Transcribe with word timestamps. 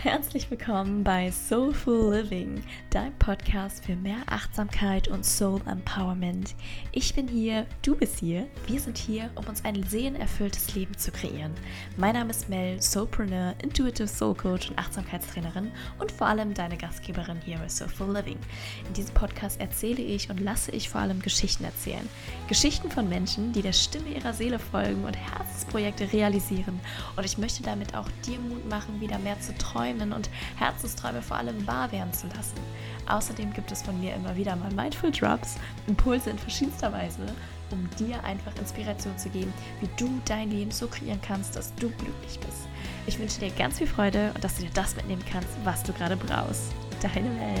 Herzlich 0.00 0.48
willkommen 0.48 1.02
bei 1.02 1.28
Soulful 1.32 2.14
Living, 2.14 2.62
dein 2.90 3.12
Podcast 3.18 3.84
für 3.84 3.96
mehr 3.96 4.18
Achtsamkeit 4.26 5.08
und 5.08 5.26
Soul 5.26 5.60
Empowerment. 5.66 6.54
Ich 6.92 7.16
bin 7.16 7.26
hier, 7.26 7.66
du 7.82 7.96
bist 7.96 8.20
hier, 8.20 8.46
wir 8.68 8.78
sind 8.78 8.96
hier, 8.96 9.28
um 9.34 9.44
uns 9.46 9.64
ein 9.64 9.82
seelenerfülltes 9.82 10.72
Leben 10.76 10.96
zu 10.96 11.10
kreieren. 11.10 11.52
Mein 11.96 12.14
Name 12.14 12.30
ist 12.30 12.48
Mel, 12.48 12.80
Soulpreneur, 12.80 13.54
Intuitive 13.60 14.06
Soul 14.06 14.36
Coach 14.36 14.70
und 14.70 14.78
Achtsamkeitstrainerin 14.78 15.72
und 15.98 16.12
vor 16.12 16.28
allem 16.28 16.54
deine 16.54 16.76
Gastgeberin 16.76 17.40
hier 17.44 17.58
bei 17.58 17.68
Soulful 17.68 18.14
Living. 18.14 18.38
In 18.86 18.94
diesem 18.94 19.14
Podcast 19.14 19.60
erzähle 19.60 20.00
ich 20.00 20.30
und 20.30 20.38
lasse 20.38 20.70
ich 20.70 20.88
vor 20.88 21.00
allem 21.00 21.20
Geschichten 21.20 21.64
erzählen. 21.64 22.08
Geschichten 22.46 22.88
von 22.88 23.08
Menschen, 23.08 23.52
die 23.52 23.62
der 23.62 23.72
Stimme 23.72 24.10
ihrer 24.10 24.32
Seele 24.32 24.60
folgen 24.60 25.04
und 25.04 25.16
Herzensprojekte 25.16 26.12
realisieren. 26.12 26.78
Und 27.16 27.24
ich 27.26 27.36
möchte 27.36 27.64
damit 27.64 27.96
auch 27.96 28.08
dir 28.24 28.38
Mut 28.38 28.68
machen, 28.68 29.00
wieder 29.00 29.18
mehr 29.18 29.40
zu 29.40 29.52
träumen 29.58 29.87
träumen 29.88 30.12
und 30.12 30.28
Herzensträume 30.56 31.22
vor 31.22 31.36
allem 31.36 31.66
wahr 31.66 31.90
werden 31.92 32.12
zu 32.12 32.26
lassen. 32.28 32.58
Außerdem 33.06 33.52
gibt 33.52 33.72
es 33.72 33.82
von 33.82 33.98
mir 34.00 34.14
immer 34.14 34.36
wieder 34.36 34.54
mal 34.56 34.70
Mindful 34.72 35.10
Drops, 35.10 35.56
Impulse 35.86 36.30
in 36.30 36.38
verschiedenster 36.38 36.92
Weise, 36.92 37.26
um 37.70 37.88
dir 37.98 38.22
einfach 38.24 38.54
Inspiration 38.58 39.16
zu 39.16 39.30
geben, 39.30 39.52
wie 39.80 39.88
du 39.96 40.20
dein 40.26 40.50
Leben 40.50 40.70
so 40.70 40.88
kreieren 40.88 41.20
kannst, 41.26 41.56
dass 41.56 41.74
du 41.76 41.88
glücklich 41.90 42.38
bist. 42.40 42.68
Ich 43.06 43.18
wünsche 43.18 43.40
dir 43.40 43.50
ganz 43.50 43.78
viel 43.78 43.86
Freude 43.86 44.32
und 44.34 44.44
dass 44.44 44.56
du 44.56 44.62
dir 44.62 44.70
das 44.74 44.94
mitnehmen 44.96 45.24
kannst, 45.30 45.50
was 45.64 45.82
du 45.82 45.92
gerade 45.92 46.16
brauchst. 46.16 46.72
Deine 47.00 47.30
Welt. 47.40 47.60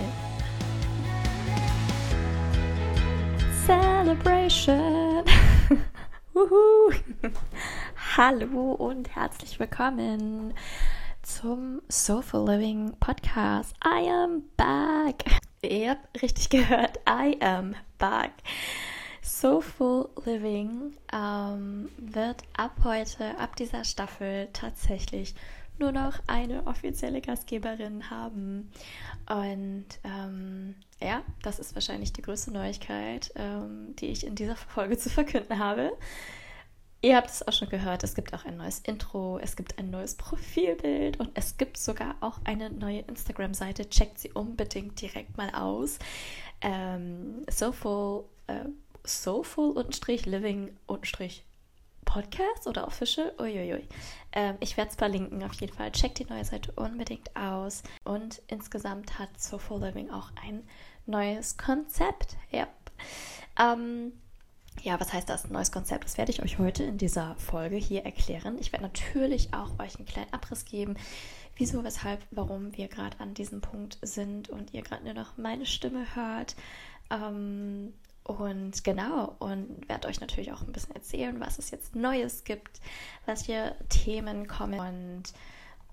Celebration! 3.66 5.24
Hallo 8.16 8.72
und 8.72 9.14
herzlich 9.14 9.60
willkommen 9.60 10.54
zum 11.28 11.82
Soulful 11.88 12.46
Living 12.48 12.96
Podcast. 13.00 13.74
I 13.84 14.08
am 14.08 14.44
back. 14.56 15.24
Ihr 15.60 15.90
habt 15.90 16.22
richtig 16.22 16.48
gehört. 16.48 16.98
I 17.06 17.36
am 17.42 17.74
back. 17.98 18.32
Soulful 19.20 20.08
Living 20.24 20.96
ähm, 21.12 21.90
wird 21.98 22.42
ab 22.56 22.72
heute, 22.82 23.36
ab 23.38 23.56
dieser 23.56 23.84
Staffel 23.84 24.48
tatsächlich 24.54 25.34
nur 25.78 25.92
noch 25.92 26.18
eine 26.26 26.66
offizielle 26.66 27.20
Gastgeberin 27.20 28.08
haben. 28.08 28.72
Und 29.28 29.86
ähm, 30.04 30.76
ja, 31.00 31.22
das 31.42 31.58
ist 31.58 31.74
wahrscheinlich 31.74 32.14
die 32.14 32.22
größte 32.22 32.52
Neuigkeit, 32.52 33.32
ähm, 33.36 33.94
die 33.96 34.06
ich 34.06 34.26
in 34.26 34.34
dieser 34.34 34.56
Folge 34.56 34.96
zu 34.96 35.10
verkünden 35.10 35.58
habe. 35.58 35.92
Ihr 37.00 37.16
habt 37.16 37.30
es 37.30 37.46
auch 37.46 37.52
schon 37.52 37.68
gehört, 37.68 38.02
es 38.02 38.16
gibt 38.16 38.34
auch 38.34 38.44
ein 38.44 38.56
neues 38.56 38.80
Intro, 38.80 39.38
es 39.38 39.54
gibt 39.54 39.78
ein 39.78 39.90
neues 39.90 40.16
Profilbild 40.16 41.20
und 41.20 41.30
es 41.34 41.56
gibt 41.56 41.76
sogar 41.76 42.16
auch 42.20 42.40
eine 42.44 42.70
neue 42.70 43.00
Instagram-Seite. 43.00 43.88
Checkt 43.88 44.18
sie 44.18 44.32
unbedingt 44.32 45.00
direkt 45.00 45.36
mal 45.36 45.50
aus. 45.50 46.00
Ähm, 46.60 47.44
soulful, 47.48 48.24
äh, 48.48 48.64
soulful-living- 49.04 50.70
Podcast 52.04 52.66
oder 52.66 52.86
Official? 52.86 53.34
Uiuiui. 53.38 53.86
Ähm, 54.32 54.56
ich 54.60 54.78
werde 54.78 54.90
es 54.90 54.96
verlinken 54.96 55.42
auf 55.44 55.52
jeden 55.60 55.74
Fall. 55.74 55.92
Checkt 55.92 56.18
die 56.18 56.24
neue 56.24 56.44
Seite 56.44 56.72
unbedingt 56.72 57.36
aus. 57.36 57.82
Und 58.02 58.40
insgesamt 58.46 59.18
hat 59.18 59.28
Soulful 59.38 59.82
Living 59.82 60.10
auch 60.10 60.30
ein 60.42 60.66
neues 61.04 61.58
Konzept. 61.58 62.38
Ja. 62.50 62.66
Ähm, 63.60 64.12
ja, 64.82 65.00
was 65.00 65.12
heißt 65.12 65.28
das? 65.28 65.48
Neues 65.50 65.72
Konzept. 65.72 66.04
Das 66.04 66.18
werde 66.18 66.32
ich 66.32 66.42
euch 66.42 66.58
heute 66.58 66.84
in 66.84 66.98
dieser 66.98 67.34
Folge 67.36 67.76
hier 67.76 68.04
erklären. 68.04 68.58
Ich 68.58 68.72
werde 68.72 68.84
natürlich 68.84 69.52
auch 69.52 69.78
euch 69.78 69.96
einen 69.96 70.06
kleinen 70.06 70.32
Abriss 70.32 70.64
geben, 70.64 70.96
wieso, 71.56 71.84
weshalb, 71.84 72.20
warum 72.30 72.76
wir 72.76 72.88
gerade 72.88 73.18
an 73.20 73.34
diesem 73.34 73.60
Punkt 73.60 73.98
sind 74.02 74.48
und 74.48 74.74
ihr 74.74 74.82
gerade 74.82 75.04
nur 75.04 75.14
noch 75.14 75.36
meine 75.36 75.66
Stimme 75.66 76.14
hört. 76.14 76.56
Ähm, 77.10 77.92
und 78.24 78.84
genau, 78.84 79.36
und 79.38 79.88
werde 79.88 80.08
euch 80.08 80.20
natürlich 80.20 80.52
auch 80.52 80.62
ein 80.62 80.72
bisschen 80.72 80.94
erzählen, 80.94 81.40
was 81.40 81.58
es 81.58 81.70
jetzt 81.70 81.96
Neues 81.96 82.44
gibt, 82.44 82.80
was 83.24 83.46
hier 83.46 83.74
Themen 83.88 84.46
kommen 84.46 84.78
und 84.78 85.32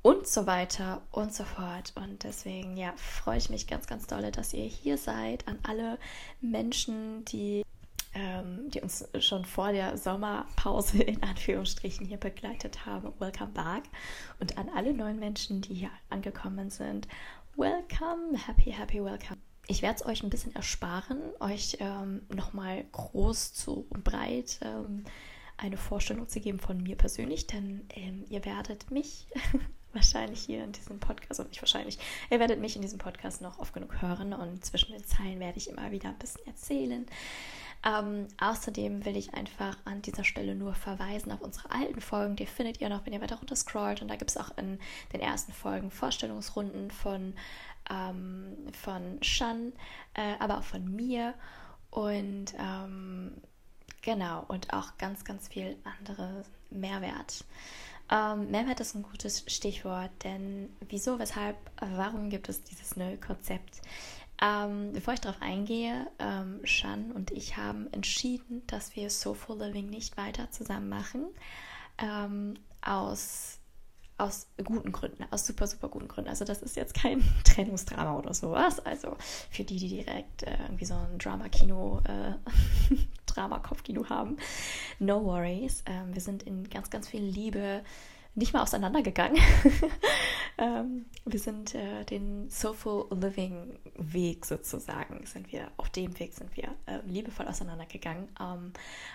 und 0.01 0.27
so 0.27 0.45
weiter 0.45 1.01
und 1.11 1.33
so 1.33 1.43
fort. 1.43 1.93
Und 1.95 2.23
deswegen, 2.23 2.77
ja, 2.77 2.93
freue 2.95 3.39
ich 3.39 3.49
mich 3.49 3.65
ganz, 3.65 3.87
ganz 3.87 4.05
dolle, 4.05 4.31
dass 4.31 4.53
ihr 4.53 4.65
hier 4.65 4.99
seid. 4.99 5.47
An 5.47 5.57
alle 5.63 5.97
Menschen, 6.41 7.25
die 7.25 7.65
ähm, 8.15 8.69
die 8.69 8.81
uns 8.81 9.07
schon 9.19 9.45
vor 9.45 9.71
der 9.71 9.97
Sommerpause 9.97 11.03
in 11.03 11.21
Anführungsstrichen 11.21 12.05
hier 12.05 12.17
begleitet 12.17 12.85
haben. 12.85 13.13
Welcome 13.19 13.51
back. 13.51 13.83
Und 14.39 14.57
an 14.57 14.69
alle 14.75 14.93
neuen 14.93 15.19
Menschen, 15.19 15.61
die 15.61 15.75
hier 15.75 15.91
angekommen 16.09 16.69
sind, 16.69 17.07
welcome, 17.55 18.37
happy, 18.47 18.71
happy, 18.71 19.03
welcome. 19.03 19.37
Ich 19.67 19.81
werde 19.81 19.95
es 19.95 20.05
euch 20.05 20.23
ein 20.23 20.29
bisschen 20.29 20.55
ersparen, 20.55 21.19
euch 21.39 21.77
ähm, 21.79 22.21
nochmal 22.33 22.85
groß 22.91 23.53
zu 23.53 23.87
breit 23.89 24.59
ähm, 24.61 25.03
eine 25.57 25.77
Vorstellung 25.77 26.27
zu 26.27 26.39
geben 26.39 26.59
von 26.59 26.81
mir 26.81 26.95
persönlich, 26.95 27.47
denn 27.47 27.87
ähm, 27.95 28.25
ihr 28.29 28.45
werdet 28.45 28.91
mich 28.91 29.27
wahrscheinlich 29.93 30.41
hier 30.41 30.63
in 30.63 30.71
diesem 30.71 30.99
Podcast, 30.99 31.39
und 31.39 31.49
nicht 31.49 31.61
wahrscheinlich, 31.61 31.97
ihr 32.29 32.39
werdet 32.39 32.59
mich 32.59 32.75
in 32.75 32.81
diesem 32.81 32.99
Podcast 32.99 33.41
noch 33.41 33.59
oft 33.59 33.73
genug 33.73 34.01
hören 34.01 34.33
und 34.33 34.63
zwischen 34.63 34.91
den 34.91 35.05
Zeilen 35.05 35.39
werde 35.39 35.57
ich 35.57 35.69
immer 35.69 35.91
wieder 35.91 36.09
ein 36.09 36.19
bisschen 36.19 36.45
erzählen. 36.45 37.05
Ähm, 37.85 38.27
außerdem 38.39 39.05
will 39.05 39.15
ich 39.15 39.35
einfach 39.35 39.77
an 39.85 40.01
dieser 40.01 40.23
Stelle 40.23 40.55
nur 40.55 40.73
verweisen 40.73 41.31
auf 41.31 41.41
unsere 41.41 41.69
alten 41.69 42.01
Folgen. 42.01 42.35
Die 42.35 42.47
findet 42.47 42.81
ihr 42.81 42.89
noch, 42.89 43.05
wenn 43.05 43.13
ihr 43.13 43.21
weiter 43.21 43.37
runter 43.37 43.55
scrollt. 43.55 44.01
Und 44.01 44.07
da 44.07 44.15
gibt 44.15 44.31
es 44.31 44.37
auch 44.37 44.57
in 44.57 44.79
den 45.13 45.21
ersten 45.21 45.53
Folgen 45.53 45.91
Vorstellungsrunden 45.91 46.89
von, 46.89 47.35
ähm, 47.91 48.57
von 48.73 49.21
Shan, 49.21 49.71
äh, 50.15 50.33
aber 50.39 50.57
auch 50.57 50.63
von 50.63 50.95
mir. 50.95 51.35
Und 51.91 52.55
ähm, 52.57 53.33
genau, 54.01 54.43
und 54.47 54.73
auch 54.73 54.97
ganz, 54.97 55.23
ganz 55.23 55.47
viel 55.47 55.77
andere 55.99 56.43
Mehrwert. 56.71 57.45
Ähm, 58.11 58.49
Mehrwert 58.49 58.79
ist 58.79 58.95
ein 58.95 59.03
gutes 59.03 59.43
Stichwort, 59.47 60.11
denn 60.23 60.69
wieso, 60.89 61.19
weshalb, 61.19 61.57
warum 61.79 62.29
gibt 62.29 62.49
es 62.49 62.63
dieses 62.63 62.95
neue 62.95 63.17
Konzept? 63.17 63.81
Ähm, 64.41 64.91
bevor 64.93 65.13
ich 65.13 65.21
darauf 65.21 65.41
eingehe, 65.41 66.07
ähm, 66.19 66.59
Shan 66.63 67.11
und 67.11 67.31
ich 67.31 67.57
haben 67.57 67.91
entschieden, 67.93 68.63
dass 68.67 68.95
wir 68.95 69.09
Soulful 69.09 69.57
Living 69.57 69.89
nicht 69.89 70.17
weiter 70.17 70.51
zusammen 70.51 70.89
machen. 70.89 71.25
Ähm, 71.97 72.55
aus, 72.81 73.59
aus 74.17 74.47
guten 74.63 74.91
Gründen, 74.91 75.25
aus 75.31 75.45
super, 75.45 75.67
super 75.67 75.87
guten 75.87 76.07
Gründen. 76.07 76.29
Also 76.29 76.43
das 76.43 76.61
ist 76.61 76.75
jetzt 76.75 76.93
kein 76.93 77.23
Trennungsdrama 77.45 78.17
oder 78.17 78.33
sowas. 78.33 78.79
Also 78.85 79.15
für 79.49 79.63
die, 79.63 79.77
die 79.77 79.89
direkt 79.89 80.43
äh, 80.43 80.57
irgendwie 80.63 80.85
so 80.85 80.95
ein 80.95 81.17
Drama-Kino, 81.17 82.01
äh, 82.05 82.33
Drama-Kopfkino 83.25 84.09
haben, 84.09 84.37
no 84.99 85.23
worries. 85.23 85.83
Ähm, 85.85 86.13
wir 86.13 86.21
sind 86.21 86.43
in 86.43 86.69
ganz, 86.69 86.89
ganz 86.89 87.07
viel 87.07 87.23
Liebe 87.23 87.83
nicht 88.35 88.53
mal 88.53 88.61
auseinandergegangen. 88.61 89.41
ähm, 90.57 91.05
wir 91.25 91.39
sind 91.39 91.73
äh, 91.73 92.03
den 92.03 92.49
Soulful 92.49 93.07
Living 93.11 93.79
Weg 93.97 94.45
sozusagen, 94.45 95.25
sind 95.25 95.51
wir, 95.51 95.71
auf 95.77 95.89
dem 95.89 96.17
Weg 96.19 96.33
sind 96.33 96.55
wir 96.55 96.65
äh, 96.85 96.99
liebevoll 97.05 97.47
auseinandergegangen. 97.47 98.27
Ähm, 98.39 98.73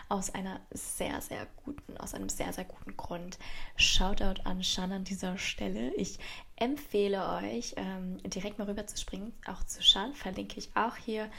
aus 0.08 0.34
einer 0.34 0.60
sehr, 0.70 1.20
sehr 1.20 1.46
guten, 1.64 1.96
aus 1.98 2.14
einem 2.14 2.30
sehr, 2.30 2.52
sehr 2.52 2.64
guten 2.64 2.96
Grund. 2.96 3.38
Shoutout 3.76 4.42
an 4.44 4.64
Shan 4.64 4.92
an 4.92 5.04
dieser 5.04 5.36
Stelle. 5.36 5.94
Ich 5.94 6.18
empfehle 6.56 7.26
euch, 7.42 7.74
ähm, 7.76 8.18
direkt 8.24 8.58
mal 8.58 8.68
rüber 8.68 8.86
zu 8.86 8.96
springen, 8.98 9.32
auch 9.46 9.64
zu 9.64 9.82
Shan, 9.82 10.14
verlinke 10.14 10.58
ich 10.58 10.70
auch 10.74 10.96
hier 10.96 11.30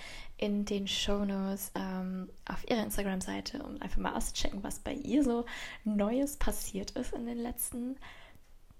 in 0.41 0.66
den 0.66 0.88
Shownotes 0.88 1.72
ähm, 1.75 2.28
auf 2.50 2.68
ihrer 2.69 2.84
Instagram-Seite, 2.84 3.63
um 3.63 3.79
einfach 3.79 4.00
mal 4.00 4.16
auszuchecken, 4.16 4.63
was 4.63 4.79
bei 4.79 4.94
ihr 4.94 5.24
so 5.24 5.46
Neues 5.85 6.35
passiert 6.35 6.91
ist 6.91 7.13
in 7.13 7.28
den 7.28 7.38
letzten 7.38 7.96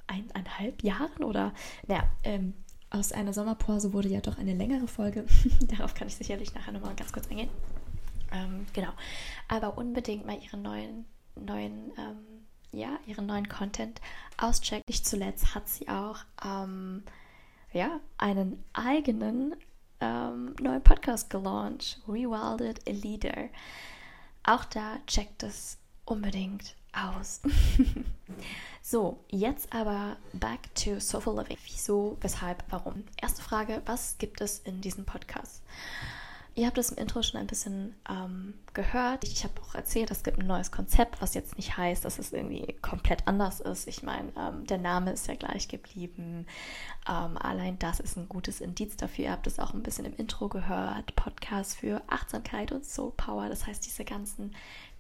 eineinhalb 0.08 0.84
Jahren 0.84 1.24
oder, 1.24 1.54
naja, 1.88 2.04
ähm, 2.24 2.56
aus 2.90 3.12
einer 3.12 3.32
Sommerpause 3.32 3.94
wurde 3.94 4.10
ja 4.10 4.22
doch 4.22 4.40
eine 4.40 4.56
längere 4.56 4.88
Folge. 4.88 5.26
Darauf 5.78 5.94
kann 5.94 6.08
ich 6.08 6.16
sicherlich 6.16 6.54
nachher 6.56 6.74
nochmal 6.74 6.96
ganz 6.96 7.14
kurz 7.14 7.30
eingehen. 7.30 7.50
Ähm, 8.32 8.66
genau. 8.74 8.92
Aber 9.48 9.78
unbedingt 9.78 10.26
mal 10.26 10.38
ihre 10.42 10.58
neuen, 10.58 11.06
neuen, 11.36 11.94
ähm, 11.98 12.48
ja, 12.72 13.00
ihren 13.06 13.28
neuen 13.28 13.48
Content 13.48 14.02
auschecken. 14.38 14.84
Nicht 14.90 15.06
zuletzt 15.06 15.54
hat 15.54 15.70
sie 15.70 15.88
auch 15.88 16.18
ähm, 16.44 17.04
ja, 17.72 18.00
einen 18.18 18.64
eigenen 18.74 19.56
ähm, 20.02 20.56
neuen 20.60 20.84
Podcast 20.84 21.30
gelauncht, 21.30 22.02
Rewilded 22.08 22.88
a 22.88 22.92
Leader. 22.92 23.50
Auch 24.44 24.66
da 24.66 24.98
checkt 25.08 25.44
es 25.44 25.78
unbedingt 26.06 26.76
aus. 26.94 27.42
so, 28.82 29.24
jetzt 29.30 29.72
aber 29.72 30.18
back 30.34 30.74
to 30.76 31.00
Soulful 31.00 31.38
Living. 31.38 31.58
Wieso, 31.66 32.18
weshalb, 32.22 32.64
warum? 32.70 33.04
Erste 33.22 33.42
Frage, 33.42 33.82
was 33.86 34.18
gibt 34.18 34.42
es 34.42 34.60
in 34.60 34.82
diesem 34.82 35.06
Podcast? 35.06 35.62
Ihr 36.54 36.68
habt 36.68 36.78
es 36.78 36.92
im 36.92 36.98
Intro 36.98 37.22
schon 37.22 37.40
ein 37.40 37.48
bisschen 37.48 37.96
ähm, 38.10 38.56
gehört. 38.74 39.24
Ich 39.24 39.46
habe 39.46 39.54
auch 39.62 39.74
erzählt, 39.74 40.12
es 40.12 40.24
gibt 40.24 40.38
ein 40.38 40.48
neues 40.48 40.70
Konzept, 40.70 41.22
was 41.22 41.34
jetzt 41.34 41.56
nicht 41.56 41.78
heißt, 41.78 42.04
dass 42.04 42.20
es 42.20 42.34
irgendwie 42.34 42.76
komplett 42.82 43.26
anders 43.26 43.62
ist. 43.62 43.88
Ich 43.88 44.04
meine, 44.04 44.34
ähm, 44.38 44.68
der 44.68 44.78
Name 44.78 45.12
ist 45.14 45.28
ja 45.28 45.36
gleich 45.36 45.70
geblieben. 45.70 46.46
Ähm, 47.08 47.38
allein 47.38 47.80
das 47.80 48.02
ist 48.02 48.18
ein 48.18 48.28
gutes 48.28 48.60
Indiz 48.60 48.98
dafür. 48.98 49.26
Ihr 49.26 49.32
habt 49.32 49.48
es 49.48 49.60
auch 49.60 49.74
ein 49.74 49.82
bisschen 49.84 50.04
im 50.04 50.16
Intro 50.18 50.50
gehört. 50.50 51.16
Podcast 51.16 51.78
für 51.78 52.02
Achtsamkeit 52.08 52.74
und 52.74 52.84
Soul 52.84 53.14
Power. 53.16 53.48
Das 53.48 53.66
heißt, 53.66 53.86
diese 53.86 54.04
ganzen 54.04 54.54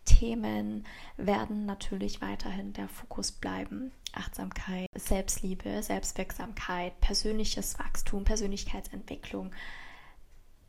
Themen 0.05 0.85
werden 1.17 1.65
natürlich 1.65 2.21
weiterhin 2.21 2.71
der 2.71 2.87
Fokus 2.87 3.33
bleiben. 3.33 3.91
Achtsamkeit, 4.13 4.87
Selbstliebe, 4.95 5.83
Selbstwirksamkeit, 5.83 6.99
persönliches 7.01 7.77
Wachstum, 7.77 8.23
Persönlichkeitsentwicklung 8.23 9.51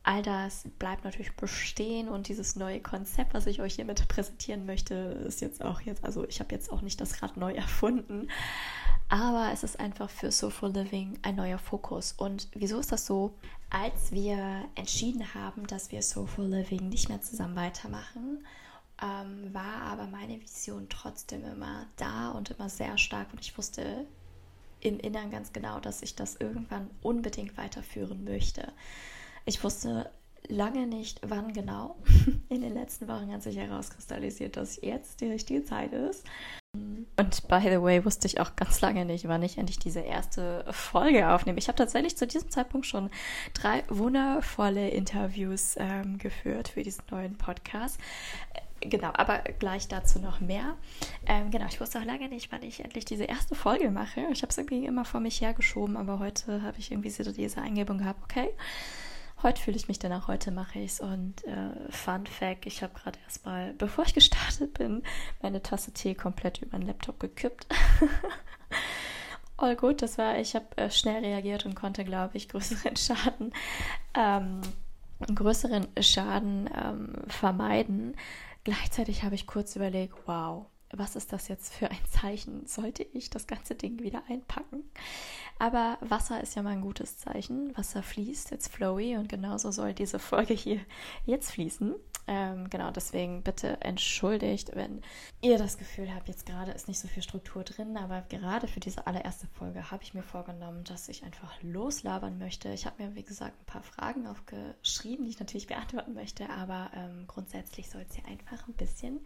all 0.03 0.21
das 0.21 0.65
bleibt 0.79 1.05
natürlich 1.05 1.35
bestehen 1.35 2.09
und 2.09 2.27
dieses 2.27 2.57
neue 2.57 2.81
Konzept, 2.81 3.33
was 3.33 3.47
ich 3.47 3.61
euch 3.61 3.75
hiermit 3.75 4.05
präsentieren 4.09 4.65
möchte, 4.65 4.93
ist 4.93 5.41
jetzt 5.41 5.63
auch 5.63 5.79
jetzt, 5.81 6.03
also 6.03 6.27
ich 6.27 6.41
habe 6.41 6.53
jetzt 6.53 6.71
auch 6.71 6.81
nicht 6.81 6.99
das 6.99 7.23
Rad 7.23 7.37
neu 7.37 7.53
erfunden, 7.53 8.27
aber 9.07 9.51
es 9.53 9.63
ist 9.63 9.79
einfach 9.79 10.09
für 10.09 10.31
Soulful 10.31 10.71
Living 10.71 11.17
ein 11.21 11.35
neuer 11.35 11.57
Fokus. 11.57 12.13
Und 12.13 12.49
wieso 12.53 12.79
ist 12.79 12.91
das 12.91 13.05
so? 13.05 13.33
Als 13.69 14.11
wir 14.11 14.65
entschieden 14.75 15.33
haben, 15.33 15.67
dass 15.67 15.91
wir 15.91 16.01
Soulful 16.01 16.45
Living 16.45 16.89
nicht 16.89 17.09
mehr 17.09 17.21
zusammen 17.21 17.55
weitermachen, 17.55 18.45
ähm, 19.01 19.53
war 19.53 19.83
aber 19.83 20.07
meine 20.07 20.39
Vision 20.41 20.87
trotzdem 20.89 21.43
immer 21.45 21.87
da 21.95 22.31
und 22.31 22.51
immer 22.51 22.69
sehr 22.69 22.97
stark 22.97 23.27
und 23.31 23.41
ich 23.41 23.57
wusste 23.57 24.05
im 24.81 24.99
Innern 24.99 25.31
ganz 25.31 25.53
genau, 25.53 25.79
dass 25.79 26.01
ich 26.01 26.15
das 26.15 26.35
irgendwann 26.35 26.89
unbedingt 27.01 27.57
weiterführen 27.57 28.23
möchte. 28.23 28.73
Ich 29.45 29.63
wusste 29.63 30.09
lange 30.47 30.87
nicht, 30.87 31.19
wann 31.23 31.53
genau. 31.53 31.95
In 32.49 32.61
den 32.61 32.73
letzten 32.73 33.07
Wochen 33.07 33.31
hat 33.31 33.43
sich 33.43 33.57
herauskristallisiert, 33.57 34.57
dass 34.57 34.81
jetzt 34.81 35.21
die 35.21 35.27
richtige 35.27 35.63
Zeit 35.63 35.93
ist. 35.93 36.25
Und 37.17 37.47
by 37.47 37.59
the 37.61 37.81
way, 37.81 38.03
wusste 38.03 38.25
ich 38.27 38.39
auch 38.39 38.55
ganz 38.55 38.81
lange 38.81 39.05
nicht, 39.05 39.27
wann 39.27 39.43
ich 39.43 39.59
endlich 39.59 39.77
diese 39.77 39.99
erste 39.99 40.65
Folge 40.71 41.29
aufnehme. 41.29 41.59
Ich 41.59 41.67
habe 41.67 41.77
tatsächlich 41.77 42.17
zu 42.17 42.25
diesem 42.25 42.49
Zeitpunkt 42.49 42.87
schon 42.87 43.11
drei 43.53 43.83
wundervolle 43.89 44.89
Interviews 44.89 45.75
ähm, 45.77 46.17
geführt 46.17 46.69
für 46.69 46.81
diesen 46.81 47.03
neuen 47.11 47.37
Podcast. 47.37 47.99
Äh, 48.81 48.87
genau, 48.87 49.11
aber 49.13 49.39
gleich 49.59 49.87
dazu 49.87 50.17
noch 50.17 50.39
mehr. 50.39 50.75
Ähm, 51.27 51.51
genau, 51.51 51.67
ich 51.67 51.79
wusste 51.79 51.99
auch 51.99 52.05
lange 52.05 52.27
nicht, 52.27 52.51
wann 52.51 52.63
ich 52.63 52.83
endlich 52.83 53.05
diese 53.05 53.25
erste 53.25 53.53
Folge 53.53 53.91
mache. 53.91 54.21
Ich 54.31 54.41
habe 54.41 54.49
es 54.49 54.57
irgendwie 54.57 54.85
immer 54.85 55.05
vor 55.05 55.19
mich 55.19 55.41
hergeschoben, 55.41 55.95
aber 55.95 56.17
heute 56.17 56.63
habe 56.63 56.79
ich 56.79 56.91
irgendwie 56.91 57.11
diese 57.11 57.61
Eingebung 57.61 57.99
gehabt, 57.99 58.23
okay, 58.23 58.49
Heute 59.43 59.61
fühle 59.61 59.75
ich 59.75 59.89
mich 59.89 59.99
danach, 59.99 60.29
heute 60.29 60.51
mache 60.51 60.79
ich 60.79 60.93
es. 60.93 60.99
Und 61.01 61.43
äh, 61.45 61.91
Fun 61.91 62.25
Fact: 62.25 62.65
Ich 62.65 62.81
habe 62.81 62.93
gerade 62.93 63.19
erstmal, 63.25 63.73
bevor 63.73 64.05
ich 64.05 64.13
gestartet 64.13 64.73
bin, 64.73 65.03
meine 65.41 65.61
Tasse 65.61 65.91
Tee 65.91 66.15
komplett 66.15 66.61
über 66.61 66.77
den 66.77 66.87
Laptop 66.87 67.19
gekippt. 67.19 67.67
All 69.57 69.75
gut, 69.75 70.01
das 70.01 70.17
war, 70.17 70.37
ich 70.37 70.55
habe 70.55 70.65
äh, 70.77 70.89
schnell 70.89 71.25
reagiert 71.25 71.65
und 71.65 71.75
konnte, 71.75 72.05
glaube 72.05 72.37
ich, 72.37 72.47
größeren 72.47 72.95
Schaden, 72.95 73.53
ähm, 74.13 74.61
größeren 75.35 75.87
Schaden 75.99 76.69
ähm, 76.73 77.13
vermeiden. 77.27 78.15
Gleichzeitig 78.63 79.23
habe 79.23 79.35
ich 79.35 79.45
kurz 79.45 79.75
überlegt, 79.75 80.15
wow, 80.25 80.67
was 80.97 81.15
ist 81.15 81.33
das 81.33 81.47
jetzt 81.47 81.73
für 81.73 81.89
ein 81.89 82.05
Zeichen? 82.09 82.65
Sollte 82.65 83.03
ich 83.03 83.29
das 83.29 83.47
ganze 83.47 83.75
Ding 83.75 83.99
wieder 83.99 84.23
einpacken? 84.29 84.83
Aber 85.59 85.97
Wasser 86.01 86.41
ist 86.41 86.55
ja 86.55 86.63
mal 86.63 86.71
ein 86.71 86.81
gutes 86.81 87.17
Zeichen. 87.17 87.75
Wasser 87.77 88.03
fließt, 88.03 88.51
jetzt 88.51 88.69
flowy 88.69 89.17
und 89.17 89.29
genauso 89.29 89.71
soll 89.71 89.93
diese 89.93 90.19
Folge 90.19 90.53
hier 90.53 90.79
jetzt 91.25 91.51
fließen. 91.51 91.95
Ähm, 92.25 92.69
genau, 92.69 92.91
deswegen 92.91 93.43
bitte 93.43 93.81
entschuldigt, 93.81 94.75
wenn 94.75 95.01
ihr 95.41 95.57
das 95.57 95.77
Gefühl 95.77 96.13
habt, 96.13 96.29
jetzt 96.29 96.45
gerade 96.45 96.71
ist 96.71 96.87
nicht 96.87 96.99
so 96.99 97.09
viel 97.09 97.21
Struktur 97.21 97.63
drin, 97.63 97.97
aber 97.97 98.21
gerade 98.29 98.67
für 98.67 98.79
diese 98.79 99.05
allererste 99.07 99.47
Folge 99.47 99.91
habe 99.91 100.03
ich 100.03 100.13
mir 100.13 100.23
vorgenommen, 100.23 100.85
dass 100.85 101.09
ich 101.09 101.23
einfach 101.23 101.61
loslabern 101.61 102.37
möchte. 102.37 102.69
Ich 102.69 102.85
habe 102.85 103.03
mir, 103.03 103.15
wie 103.15 103.23
gesagt, 103.23 103.59
ein 103.61 103.65
paar 103.65 103.83
Fragen 103.83 104.25
aufgeschrieben, 104.25 105.25
die 105.25 105.31
ich 105.31 105.39
natürlich 105.39 105.67
beantworten 105.67 106.13
möchte, 106.13 106.49
aber 106.49 106.91
ähm, 106.95 107.25
grundsätzlich 107.27 107.89
soll 107.89 108.05
es 108.07 108.15
hier 108.15 108.25
einfach 108.25 108.67
ein 108.69 108.73
bisschen 108.73 109.19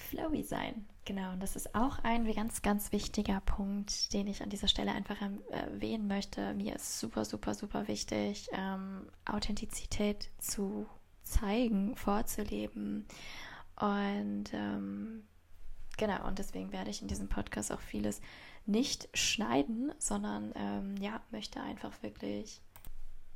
flowy 0.00 0.42
sein. 0.42 0.86
Genau, 1.04 1.32
und 1.32 1.42
das 1.42 1.56
ist 1.56 1.74
auch 1.74 1.98
ein 2.04 2.30
ganz, 2.32 2.62
ganz 2.62 2.92
wichtiger 2.92 3.40
Punkt, 3.40 4.12
den 4.12 4.26
ich 4.26 4.42
an 4.42 4.50
dieser 4.50 4.68
Stelle 4.68 4.92
einfach 4.92 5.16
erwähnen 5.50 6.06
möchte. 6.06 6.54
Mir 6.54 6.76
ist 6.76 7.00
super, 7.00 7.24
super, 7.24 7.54
super 7.54 7.88
wichtig, 7.88 8.48
ähm, 8.52 9.08
Authentizität 9.24 10.30
zu 10.38 10.86
zeigen, 11.22 11.96
vorzuleben. 11.96 13.06
Und 13.76 14.52
ähm, 14.52 15.24
genau, 15.96 16.26
und 16.26 16.38
deswegen 16.38 16.70
werde 16.72 16.90
ich 16.90 17.02
in 17.02 17.08
diesem 17.08 17.28
Podcast 17.28 17.72
auch 17.72 17.80
vieles 17.80 18.20
nicht 18.66 19.08
schneiden, 19.14 19.92
sondern 19.98 20.52
ähm, 20.54 20.96
ja, 20.98 21.20
möchte 21.30 21.60
einfach 21.60 22.02
wirklich 22.02 22.60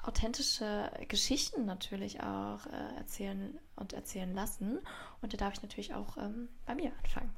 authentische 0.06 0.90
Geschichten 1.08 1.64
natürlich 1.64 2.20
auch 2.20 2.66
äh, 2.66 2.96
erzählen 2.98 3.58
und 3.76 3.92
erzählen 3.92 4.32
lassen. 4.34 4.78
Und 5.22 5.32
da 5.32 5.36
darf 5.36 5.54
ich 5.54 5.62
natürlich 5.62 5.94
auch 5.94 6.16
ähm, 6.16 6.48
bei 6.66 6.74
mir 6.74 6.92
anfangen. 7.02 7.34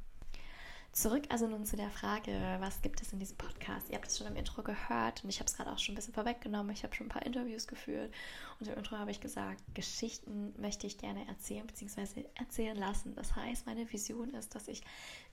Zurück 0.96 1.24
also 1.28 1.46
nun 1.46 1.66
zu 1.66 1.76
der 1.76 1.90
Frage, 1.90 2.32
was 2.60 2.80
gibt 2.80 3.02
es 3.02 3.12
in 3.12 3.18
diesem 3.18 3.36
Podcast? 3.36 3.90
Ihr 3.90 3.96
habt 3.96 4.08
es 4.08 4.16
schon 4.16 4.26
im 4.26 4.34
Intro 4.34 4.62
gehört 4.62 5.22
und 5.22 5.28
ich 5.28 5.40
habe 5.40 5.46
es 5.46 5.54
gerade 5.54 5.70
auch 5.70 5.78
schon 5.78 5.92
ein 5.92 5.96
bisschen 5.96 6.14
vorweggenommen. 6.14 6.72
Ich 6.72 6.84
habe 6.84 6.94
schon 6.94 7.06
ein 7.06 7.10
paar 7.10 7.26
Interviews 7.26 7.66
geführt 7.66 8.14
und 8.58 8.66
im 8.66 8.78
Intro 8.78 8.96
habe 8.96 9.10
ich 9.10 9.20
gesagt, 9.20 9.62
Geschichten 9.74 10.54
möchte 10.58 10.86
ich 10.86 10.96
gerne 10.96 11.28
erzählen 11.28 11.66
bzw. 11.66 12.24
erzählen 12.36 12.78
lassen. 12.78 13.14
Das 13.14 13.36
heißt, 13.36 13.66
meine 13.66 13.92
Vision 13.92 14.30
ist, 14.30 14.54
dass 14.54 14.69
ich 14.69 14.80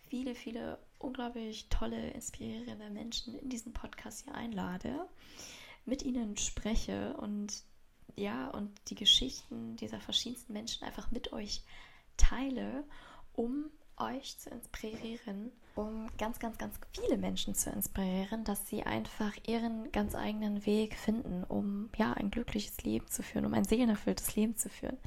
viele, 0.10 0.36
viele 0.36 0.80
unglaublich 1.00 1.70
tolle, 1.70 2.10
inspirierende 2.10 2.90
Menschen 2.90 3.40
in 3.40 3.48
diesen 3.48 3.72
Podcast 3.72 4.26
hier 4.26 4.36
einlade 4.36 5.08
mit 5.86 6.04
ihnen 6.04 6.38
spreche 6.38 7.16
und 7.18 7.64
ja, 8.16 8.50
und 8.50 8.72
die 8.90 8.96
Geschichten 8.96 9.76
dieser 9.78 10.00
verschiedensten 10.00 10.54
Menschen 10.54 10.84
einfach 10.86 11.10
mit 11.12 11.34
euch 11.34 11.64
teile, 12.18 12.84
um 13.34 13.72
euch 13.98 14.38
zu 14.40 14.50
inspirieren, 14.50 15.52
um 15.76 16.10
ganz, 16.18 16.40
ganz, 16.40 16.58
ganz 16.58 16.80
viele 16.92 17.18
Menschen 17.18 17.56
zu 17.56 17.70
inspirieren, 17.70 18.44
dass 18.44 18.68
sie 18.68 18.84
einfach 18.84 19.34
ihren 19.48 19.92
ganz 19.92 20.16
eigenen 20.16 20.66
Weg 20.66 20.96
finden, 20.96 21.44
um 21.44 21.90
ja 21.96 22.14
ein 22.14 22.32
glückliches 22.32 22.84
Leben 22.84 23.08
zu 23.08 23.24
führen, 23.24 23.46
um 23.46 23.54
ein 23.54 23.66
seelenerfülltes 23.66 24.36
Leben 24.36 24.56
zu 24.56 24.70
führen. 24.70 24.98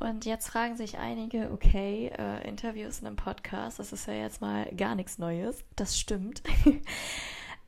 Und 0.00 0.24
jetzt 0.24 0.48
fragen 0.48 0.76
sich 0.76 0.98
einige, 0.98 1.50
okay, 1.52 2.10
äh, 2.16 2.46
Interviews 2.48 3.00
in 3.00 3.06
einem 3.06 3.16
Podcast, 3.16 3.78
das 3.78 3.92
ist 3.92 4.06
ja 4.06 4.14
jetzt 4.14 4.40
mal 4.40 4.66
gar 4.74 4.94
nichts 4.94 5.18
Neues. 5.18 5.64
Das 5.76 5.98
stimmt. 5.98 6.42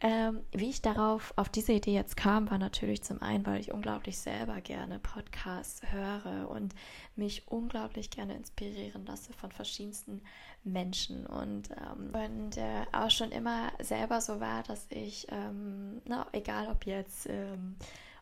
Ähm, 0.00 0.42
wie 0.52 0.68
ich 0.68 0.82
darauf, 0.82 1.32
auf 1.36 1.48
diese 1.48 1.72
Idee 1.72 1.94
jetzt 1.94 2.18
kam, 2.18 2.50
war 2.50 2.58
natürlich 2.58 3.02
zum 3.02 3.22
einen, 3.22 3.46
weil 3.46 3.60
ich 3.60 3.72
unglaublich 3.72 4.18
selber 4.18 4.60
gerne 4.60 4.98
Podcasts 4.98 5.80
höre 5.90 6.50
und 6.50 6.74
mich 7.14 7.48
unglaublich 7.48 8.10
gerne 8.10 8.34
inspirieren 8.34 9.06
lasse 9.06 9.32
von 9.32 9.50
verschiedensten 9.50 10.20
Menschen. 10.64 11.24
Und, 11.24 11.70
ähm, 11.70 12.12
und 12.12 12.58
äh, 12.58 12.84
auch 12.92 13.10
schon 13.10 13.30
immer 13.30 13.72
selber 13.80 14.20
so 14.20 14.38
war, 14.38 14.62
dass 14.64 14.86
ich, 14.90 15.28
ähm, 15.30 16.02
na, 16.04 16.26
egal 16.32 16.68
ob 16.68 16.84
jetzt 16.84 17.26
ähm, 17.30 17.76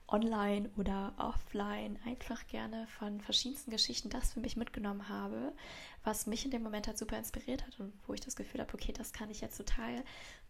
online 0.07 0.71
oder 0.77 1.13
offline 1.17 1.99
einfach 2.05 2.47
gerne 2.47 2.87
von 2.99 3.21
verschiedensten 3.21 3.71
Geschichten 3.71 4.11
das 4.11 4.33
für 4.33 4.41
mich 4.41 4.57
mitgenommen 4.57 5.09
habe, 5.09 5.53
was 6.05 6.27
mich 6.27 6.45
in 6.45 6.51
dem 6.51 6.63
Moment 6.63 6.87
halt 6.87 6.99
super 6.99 7.17
inspiriert 7.17 7.67
hat 7.67 7.81
und 7.81 7.93
wo 8.07 8.13
ich 8.13 8.21
das 8.21 8.37
Gefühl 8.37 8.61
habe, 8.61 8.75
okay, 8.75 8.93
das 8.93 9.13
kann 9.13 9.31
ich 9.31 9.41
jetzt 9.41 9.57
total 9.57 10.05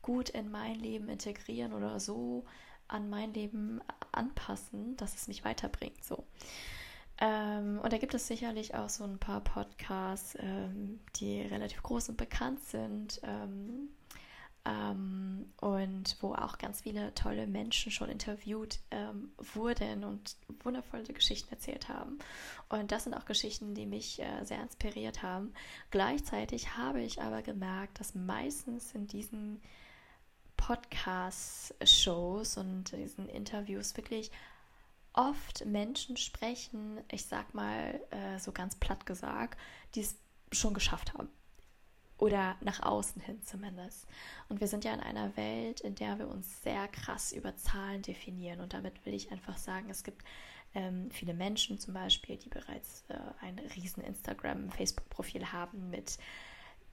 gut 0.04 0.28
in 0.28 0.50
mein 0.50 0.78
Leben 0.78 1.08
integrieren 1.08 1.72
oder 1.72 1.98
so 1.98 2.44
an 2.88 3.08
mein 3.08 3.32
Leben 3.32 3.80
anpassen, 4.12 4.96
dass 4.96 5.14
es 5.14 5.28
mich 5.28 5.44
weiterbringt. 5.44 6.04
So. 6.04 6.24
Ähm, 7.18 7.80
und 7.82 7.90
da 7.90 7.96
gibt 7.96 8.12
es 8.12 8.26
sicherlich 8.26 8.74
auch 8.74 8.90
so 8.90 9.04
ein 9.04 9.18
paar 9.18 9.40
Podcasts, 9.40 10.36
ähm, 10.38 11.00
die 11.16 11.40
relativ 11.40 11.82
groß 11.82 12.10
und 12.10 12.18
bekannt 12.18 12.60
sind. 12.60 13.18
Ähm, 13.22 13.88
ähm, 14.66 15.52
und 15.60 16.16
wo 16.20 16.34
auch 16.34 16.58
ganz 16.58 16.82
viele 16.82 17.14
tolle 17.14 17.46
Menschen 17.46 17.92
schon 17.92 18.08
interviewt 18.08 18.80
ähm, 18.90 19.32
wurden 19.54 20.04
und 20.04 20.36
wundervolle 20.62 21.04
Geschichten 21.04 21.50
erzählt 21.50 21.88
haben. 21.88 22.18
Und 22.68 22.92
das 22.92 23.04
sind 23.04 23.14
auch 23.14 23.26
Geschichten, 23.26 23.74
die 23.74 23.86
mich 23.86 24.20
äh, 24.20 24.44
sehr 24.44 24.62
inspiriert 24.62 25.22
haben. 25.22 25.52
Gleichzeitig 25.90 26.76
habe 26.76 27.02
ich 27.02 27.20
aber 27.20 27.42
gemerkt, 27.42 28.00
dass 28.00 28.14
meistens 28.14 28.94
in 28.94 29.06
diesen 29.06 29.60
Podcast-Shows 30.64 32.56
und 32.56 32.92
diesen 32.92 33.28
Interviews 33.28 33.94
wirklich 33.98 34.30
oft 35.12 35.66
Menschen 35.66 36.16
sprechen, 36.16 37.00
ich 37.10 37.26
sag 37.26 37.52
mal 37.52 38.00
äh, 38.10 38.38
so 38.38 38.50
ganz 38.50 38.74
platt 38.76 39.04
gesagt, 39.04 39.60
die 39.94 40.00
es 40.00 40.16
schon 40.52 40.72
geschafft 40.72 41.12
haben 41.12 41.28
oder 42.16 42.56
nach 42.62 42.80
außen 42.80 43.20
hin 43.20 43.42
zumindest. 43.42 44.06
Und 44.48 44.60
wir 44.60 44.66
sind 44.66 44.84
ja 44.84 44.94
in 44.94 45.00
einer 45.00 45.36
Welt, 45.36 45.82
in 45.82 45.96
der 45.96 46.18
wir 46.18 46.28
uns 46.28 46.62
sehr 46.62 46.88
krass 46.88 47.32
über 47.32 47.54
Zahlen 47.56 48.00
definieren. 48.00 48.60
Und 48.60 48.72
damit 48.72 49.04
will 49.04 49.12
ich 49.12 49.30
einfach 49.30 49.58
sagen, 49.58 49.90
es 49.90 50.02
gibt 50.02 50.24
ähm, 50.74 51.10
viele 51.10 51.34
Menschen 51.34 51.78
zum 51.78 51.92
Beispiel, 51.92 52.38
die 52.38 52.48
bereits 52.48 53.04
äh, 53.08 53.18
ein 53.42 53.58
riesen 53.76 54.02
Instagram, 54.02 54.70
Facebook-Profil 54.70 55.52
haben 55.52 55.90
mit 55.90 56.16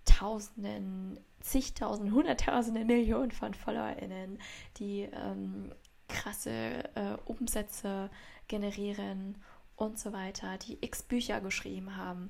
Tausenden, 0.04 1.20
zigtausenden, 1.42 2.14
Hunderttausenden, 2.14 2.88
Millionen 2.88 3.32
von 3.32 3.54
FollowerInnen, 3.54 4.40
die 4.78 5.02
ähm, 5.02 5.74
krasse 6.08 6.84
äh, 6.96 7.18
Umsätze 7.26 8.10
generieren 8.48 9.38
und 9.76 9.98
so 9.98 10.14
weiter, 10.14 10.58
die 10.58 10.78
x 10.82 11.04
Bücher 11.04 11.42
geschrieben 11.42 11.96
haben 11.96 12.30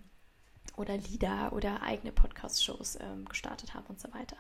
oder 0.78 0.98
Lieder 0.98 1.52
oder 1.54 1.82
eigene 1.82 2.12
Podcast-Shows 2.12 3.00
ähm, 3.02 3.26
gestartet 3.26 3.74
haben 3.74 3.86
und 3.88 4.00
so 4.00 4.12
weiter. 4.14 4.38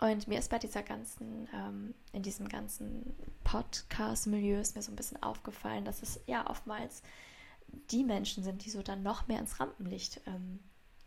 Und 0.00 0.28
mir 0.28 0.38
ist 0.38 0.50
bei 0.50 0.58
dieser 0.58 0.82
ganzen, 0.82 1.48
ähm, 1.52 1.94
in 2.12 2.22
diesem 2.22 2.48
ganzen 2.48 3.14
Podcast-Milieu 3.44 4.60
ist 4.60 4.74
mir 4.74 4.82
so 4.82 4.92
ein 4.92 4.96
bisschen 4.96 5.22
aufgefallen, 5.22 5.84
dass 5.84 6.02
es 6.02 6.20
ja 6.26 6.48
oftmals 6.48 7.02
die 7.90 8.04
Menschen 8.04 8.42
sind, 8.42 8.64
die 8.64 8.70
so 8.70 8.82
dann 8.82 9.02
noch 9.02 9.28
mehr 9.28 9.38
ins 9.38 9.60
Rampenlicht 9.60 10.22
ähm, 10.26 10.60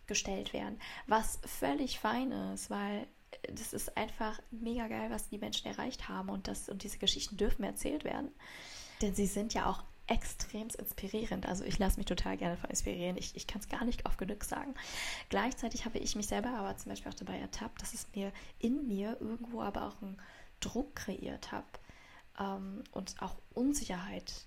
gestellt 0.07 0.53
werden. 0.53 0.79
Was 1.07 1.39
völlig 1.45 1.99
fein 1.99 2.31
ist, 2.31 2.69
weil 2.69 3.07
das 3.51 3.73
ist 3.73 3.97
einfach 3.97 4.39
mega 4.51 4.87
geil, 4.87 5.09
was 5.09 5.29
die 5.29 5.37
Menschen 5.37 5.67
erreicht 5.67 6.07
haben 6.07 6.29
und, 6.29 6.47
das, 6.47 6.69
und 6.69 6.83
diese 6.83 6.97
Geschichten 6.97 7.37
dürfen 7.37 7.63
erzählt 7.63 8.03
werden. 8.03 8.29
Denn 9.01 9.15
sie 9.15 9.25
sind 9.25 9.53
ja 9.53 9.69
auch 9.69 9.83
extrem 10.07 10.67
inspirierend. 10.67 11.47
Also 11.47 11.63
ich 11.63 11.79
lasse 11.79 11.97
mich 11.97 12.05
total 12.05 12.37
gerne 12.37 12.57
von 12.57 12.69
inspirieren. 12.69 13.17
Ich, 13.17 13.35
ich 13.35 13.47
kann 13.47 13.61
es 13.61 13.69
gar 13.69 13.85
nicht 13.85 14.05
oft 14.05 14.17
genug 14.17 14.43
sagen. 14.43 14.73
Gleichzeitig 15.29 15.85
habe 15.85 15.97
ich 15.97 16.15
mich 16.15 16.27
selber 16.27 16.49
aber 16.49 16.75
zum 16.77 16.91
Beispiel 16.91 17.11
auch 17.11 17.15
dabei 17.15 17.39
ertappt, 17.39 17.81
dass 17.81 17.93
es 17.93 18.07
mir 18.13 18.31
in 18.59 18.87
mir 18.87 19.17
irgendwo 19.21 19.61
aber 19.61 19.87
auch 19.87 20.01
einen 20.01 20.21
Druck 20.59 20.95
kreiert 20.95 21.51
habe 21.51 21.67
ähm, 22.39 22.83
und 22.91 23.15
auch 23.21 23.35
Unsicherheit 23.53 24.45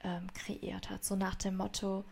ähm, 0.00 0.32
kreiert 0.32 0.90
hat. 0.90 1.04
So 1.04 1.16
nach 1.16 1.34
dem 1.34 1.56
Motto, 1.56 2.04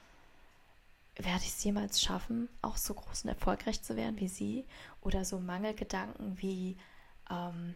werde 1.16 1.42
ich 1.42 1.50
es 1.50 1.64
jemals 1.64 2.00
schaffen, 2.00 2.49
auch 2.62 2.76
so 2.76 2.95
groß 2.95 3.25
und 3.25 3.31
erfolgreich 3.31 3.83
zu 3.83 3.97
werden 3.97 4.19
wie 4.19 4.28
sie? 4.28 4.66
Oder 5.00 5.25
so 5.25 5.38
Mangelgedanken 5.38 6.40
wie, 6.40 6.76
ähm, 7.31 7.75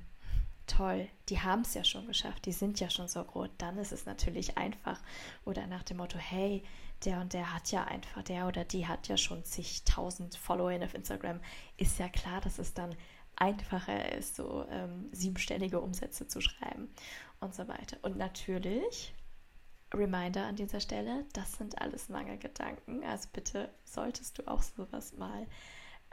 toll, 0.66 1.08
die 1.28 1.40
haben 1.40 1.62
es 1.62 1.74
ja 1.74 1.84
schon 1.84 2.06
geschafft, 2.06 2.46
die 2.46 2.52
sind 2.52 2.80
ja 2.80 2.90
schon 2.90 3.08
so 3.08 3.22
groß, 3.22 3.48
dann 3.58 3.78
ist 3.78 3.92
es 3.92 4.06
natürlich 4.06 4.56
einfach. 4.58 5.00
Oder 5.44 5.66
nach 5.66 5.82
dem 5.82 5.98
Motto, 5.98 6.18
hey, 6.18 6.62
der 7.04 7.20
und 7.20 7.32
der 7.32 7.54
hat 7.54 7.70
ja 7.70 7.84
einfach, 7.84 8.22
der 8.22 8.46
oder 8.46 8.64
die 8.64 8.86
hat 8.86 9.08
ja 9.08 9.16
schon 9.16 9.44
zigtausend 9.44 10.36
Follower 10.36 10.82
auf 10.82 10.94
Instagram, 10.94 11.40
ist 11.76 11.98
ja 11.98 12.08
klar, 12.08 12.40
dass 12.40 12.58
es 12.58 12.74
dann 12.74 12.96
einfacher 13.36 14.12
ist, 14.12 14.36
so 14.36 14.66
ähm, 14.70 15.08
siebenstellige 15.12 15.80
Umsätze 15.80 16.26
zu 16.26 16.40
schreiben 16.40 16.88
und 17.40 17.54
so 17.54 17.68
weiter. 17.68 17.98
Und 18.02 18.16
natürlich, 18.16 19.14
Reminder 19.94 20.46
an 20.46 20.56
dieser 20.56 20.80
Stelle, 20.80 21.24
das 21.32 21.52
sind 21.52 21.80
alles 21.80 22.08
Mangelgedanken. 22.08 23.04
Also 23.04 23.28
bitte 23.32 23.70
solltest 23.84 24.38
du 24.38 24.48
auch 24.48 24.62
sowas 24.62 25.12
mal 25.12 25.46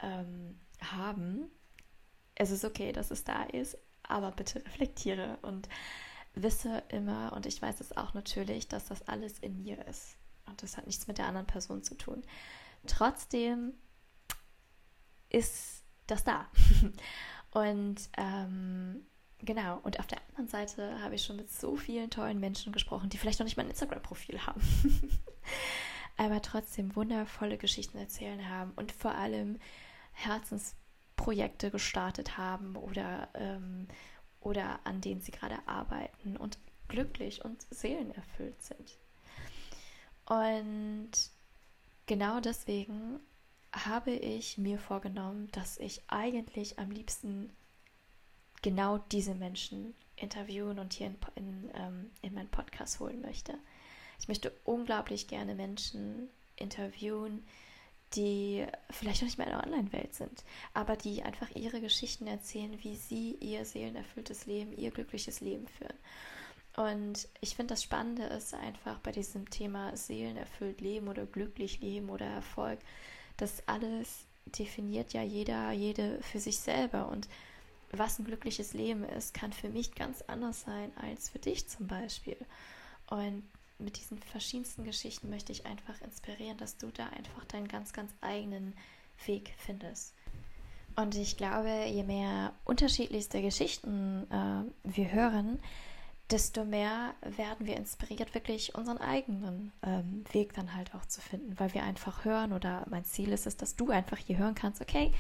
ähm, 0.02 0.60
haben. 0.82 1.50
Es 2.36 2.52
ist 2.52 2.66
okay, 2.66 2.92
dass 2.92 3.12
es 3.12 3.24
da 3.24 3.44
ist, 3.44 3.78
aber 4.04 4.32
bitte 4.32 4.64
reflektiere 4.66 5.38
und 5.42 5.70
wisse 6.36 6.84
immer, 6.90 7.34
und 7.34 7.46
ich 7.46 7.62
weiß 7.62 7.80
es 7.80 7.96
auch 7.96 8.14
natürlich, 8.14 8.68
dass 8.68 8.86
das 8.86 9.08
alles 9.08 9.40
in 9.40 9.64
mir 9.64 9.86
ist. 9.88 10.18
Und 10.46 10.62
das 10.62 10.78
hat 10.78 10.88
nichts 10.88 11.08
mit 11.08 11.18
der 11.18 11.28
anderen 11.28 11.48
Person 11.48 11.84
zu 11.84 11.96
tun. 11.96 12.24
Trotzdem 12.86 13.74
ist 15.30 15.84
das 16.08 16.24
da. 16.24 16.48
und 17.52 18.10
ähm, 18.18 19.06
genau, 19.44 19.80
und 19.84 20.00
auf 20.00 20.08
der 20.08 20.20
anderen 20.30 20.48
Seite 20.48 21.02
habe 21.02 21.16
ich 21.16 21.24
schon 21.24 21.36
mit 21.36 21.52
so 21.52 21.76
vielen 21.76 22.10
tollen 22.10 22.40
Menschen 22.40 22.74
gesprochen, 22.74 23.10
die 23.10 23.18
vielleicht 23.18 23.40
noch 23.40 23.46
nicht 23.46 23.58
mal 23.58 23.64
ein 23.64 23.70
Instagram-Profil 23.70 24.46
haben. 24.46 24.62
aber 26.18 26.42
trotzdem 26.42 26.96
wundervolle 26.96 27.58
Geschichten 27.58 27.98
erzählen 27.98 28.50
haben 28.50 28.72
und 28.76 28.92
vor 28.92 29.16
allem 29.16 29.60
Herzens 30.12 30.76
Projekte 31.16 31.72
gestartet 31.72 32.38
haben 32.38 32.76
oder, 32.76 33.30
ähm, 33.34 33.88
oder 34.42 34.80
an 34.84 35.02
denen 35.02 35.22
sie 35.22 35.32
gerade 35.32 35.58
arbeiten 35.68 36.38
und 36.38 36.58
glücklich 36.88 37.44
und 37.44 37.66
seelenerfüllt 37.72 38.62
sind. 38.62 38.98
Und 40.26 41.12
genau 42.06 42.40
deswegen 42.40 43.20
habe 43.72 44.12
ich 44.12 44.58
mir 44.58 44.78
vorgenommen, 44.78 45.50
dass 45.52 45.78
ich 45.78 46.02
eigentlich 46.08 46.78
am 46.78 46.92
liebsten 46.92 47.52
genau 48.64 48.98
diese 49.12 49.36
Menschen 49.36 49.94
interviewen 50.16 50.80
und 50.80 50.94
hier 50.94 51.08
in, 51.08 51.18
in, 51.36 51.72
ähm, 51.76 52.12
in 52.24 52.34
meinen 52.34 52.50
Podcast 52.50 53.00
holen 53.00 53.22
möchte. 53.22 53.54
Ich 54.20 54.28
möchte 54.28 54.52
unglaublich 54.64 55.28
gerne 55.28 55.54
Menschen 55.54 56.30
interviewen, 56.56 57.46
die 58.16 58.66
vielleicht 58.90 59.22
noch 59.22 59.28
nicht 59.28 59.38
mehr 59.38 59.48
in 59.48 59.54
der 59.54 59.64
Online-Welt 59.64 60.14
sind, 60.14 60.44
aber 60.74 60.96
die 60.96 61.24
einfach 61.24 61.50
ihre 61.56 61.82
Geschichten 61.82 62.28
erzählen, 62.28 62.78
wie 62.84 62.96
sie 62.96 63.36
ihr 63.40 63.66
seelenerfülltes 63.66 64.46
Leben, 64.46 64.72
ihr 64.74 64.92
glückliches 64.92 65.42
Leben 65.42 65.68
führen. 65.68 65.98
Und 66.76 67.28
ich 67.42 67.56
finde, 67.56 67.74
das 67.74 67.84
Spannende 67.84 68.24
ist 68.24 68.54
einfach 68.54 69.00
bei 69.00 69.12
diesem 69.12 69.50
Thema 69.50 69.96
seelenerfüllt 69.96 70.82
leben 70.82 71.08
oder 71.08 71.26
glücklich 71.26 71.82
leben 71.82 72.10
oder 72.10 72.26
Erfolg, 72.26 72.80
das 73.38 73.68
alles 73.68 74.26
definiert 74.46 75.14
ja 75.14 75.24
jeder, 75.24 75.72
jede 75.72 76.20
für 76.22 76.40
sich 76.40 76.60
selber. 76.60 77.10
Und 77.10 77.28
was 77.98 78.20
ein 78.20 78.26
glückliches 78.26 78.74
Leben 78.74 79.04
ist, 79.04 79.34
kann 79.34 79.54
für 79.54 79.70
mich 79.70 79.94
ganz 79.96 80.22
anders 80.24 80.62
sein 80.62 80.92
als 80.98 81.30
für 81.30 81.40
dich 81.40 81.68
zum 81.68 81.88
Beispiel. 81.88 82.38
Und 83.08 83.44
mit 83.80 83.98
diesen 83.98 84.18
verschiedensten 84.18 84.84
Geschichten 84.84 85.30
möchte 85.30 85.52
ich 85.52 85.66
einfach 85.66 86.02
inspirieren, 86.02 86.58
dass 86.58 86.78
du 86.78 86.88
da 86.88 87.08
einfach 87.08 87.46
deinen 87.46 87.68
ganz, 87.68 87.94
ganz 87.94 88.12
eigenen 88.22 88.74
Weg 89.26 89.54
findest. 89.58 90.14
Und 90.96 91.16
ich 91.16 91.38
glaube, 91.38 91.86
je 91.88 92.04
mehr 92.04 92.54
unterschiedlichste 92.66 93.42
Geschichten 93.42 94.28
äh, 94.32 94.64
wir 94.84 95.12
hören, 95.12 95.60
desto 96.34 96.66
mehr 96.66 97.14
werden 97.22 97.68
wir 97.68 97.78
inspiriert, 97.78 98.34
wirklich 98.34 98.74
unseren 98.74 98.98
eigenen 98.98 99.72
ähm, 99.84 100.24
Weg 100.32 100.54
dann 100.54 100.76
halt 100.76 100.96
auch 100.96 101.06
zu 101.06 101.22
finden, 101.22 101.54
weil 101.60 101.72
wir 101.76 101.84
einfach 101.84 102.26
hören 102.26 102.54
oder 102.54 102.88
mein 102.90 103.06
Ziel 103.06 103.32
ist 103.32 103.46
es, 103.46 103.56
dass 103.56 103.76
du 103.76 103.92
einfach 103.92 104.18
hier 104.18 104.40
hören 104.40 104.56
kannst, 104.56 104.82
okay, 104.82 105.12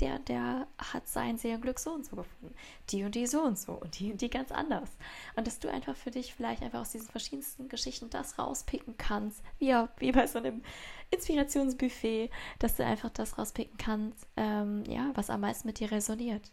der, 0.00 0.18
der 0.20 0.66
hat 0.78 1.06
sein 1.06 1.36
Seelenglück 1.36 1.78
so 1.78 1.92
und 1.92 2.06
so 2.06 2.16
gefunden, 2.16 2.54
die 2.88 3.04
und 3.04 3.14
die 3.14 3.26
so 3.26 3.42
und 3.42 3.58
so 3.58 3.74
und 3.74 4.00
die 4.00 4.12
und 4.12 4.22
die 4.22 4.30
ganz 4.30 4.50
anders. 4.50 4.88
Und 5.36 5.46
dass 5.46 5.58
du 5.58 5.70
einfach 5.70 5.94
für 5.94 6.10
dich 6.10 6.34
vielleicht 6.34 6.62
einfach 6.62 6.80
aus 6.80 6.92
diesen 6.92 7.08
verschiedensten 7.08 7.68
Geschichten 7.68 8.08
das 8.08 8.38
rauspicken 8.38 8.96
kannst, 8.96 9.42
wie, 9.58 9.74
wie 9.98 10.12
bei 10.12 10.26
so 10.26 10.38
einem 10.38 10.62
Inspirationsbuffet, 11.10 12.30
dass 12.58 12.76
du 12.76 12.86
einfach 12.86 13.10
das 13.10 13.36
rauspicken 13.36 13.76
kannst, 13.76 14.26
ähm, 14.38 14.84
ja, 14.88 15.10
was 15.14 15.28
am 15.28 15.42
meisten 15.42 15.68
mit 15.68 15.80
dir 15.80 15.92
resoniert. 15.92 16.50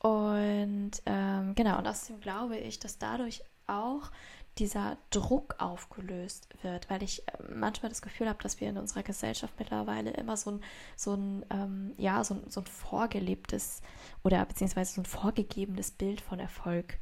Und 0.00 0.92
ähm, 1.06 1.54
genau, 1.54 1.78
und 1.78 1.86
außerdem 1.86 2.20
glaube 2.20 2.56
ich, 2.56 2.78
dass 2.78 2.98
dadurch 2.98 3.42
auch 3.66 4.10
dieser 4.58 4.98
Druck 5.10 5.56
aufgelöst 5.58 6.48
wird, 6.62 6.90
weil 6.90 7.02
ich 7.02 7.26
äh, 7.28 7.52
manchmal 7.54 7.88
das 7.88 8.02
Gefühl 8.02 8.28
habe, 8.28 8.42
dass 8.42 8.60
wir 8.60 8.68
in 8.68 8.78
unserer 8.78 9.02
Gesellschaft 9.02 9.54
mittlerweile 9.58 10.10
immer 10.10 10.36
so 10.36 10.52
ein, 10.52 10.60
so 10.96 11.14
ein, 11.14 11.44
ähm, 11.50 11.94
ja, 11.96 12.24
so 12.24 12.34
ein, 12.34 12.50
so 12.50 12.60
ein 12.60 12.66
vorgelebtes 12.66 13.82
oder 14.24 14.44
beziehungsweise 14.44 14.94
so 14.94 15.00
ein 15.02 15.06
vorgegebenes 15.06 15.92
Bild 15.92 16.20
von 16.20 16.40
Erfolg 16.40 16.98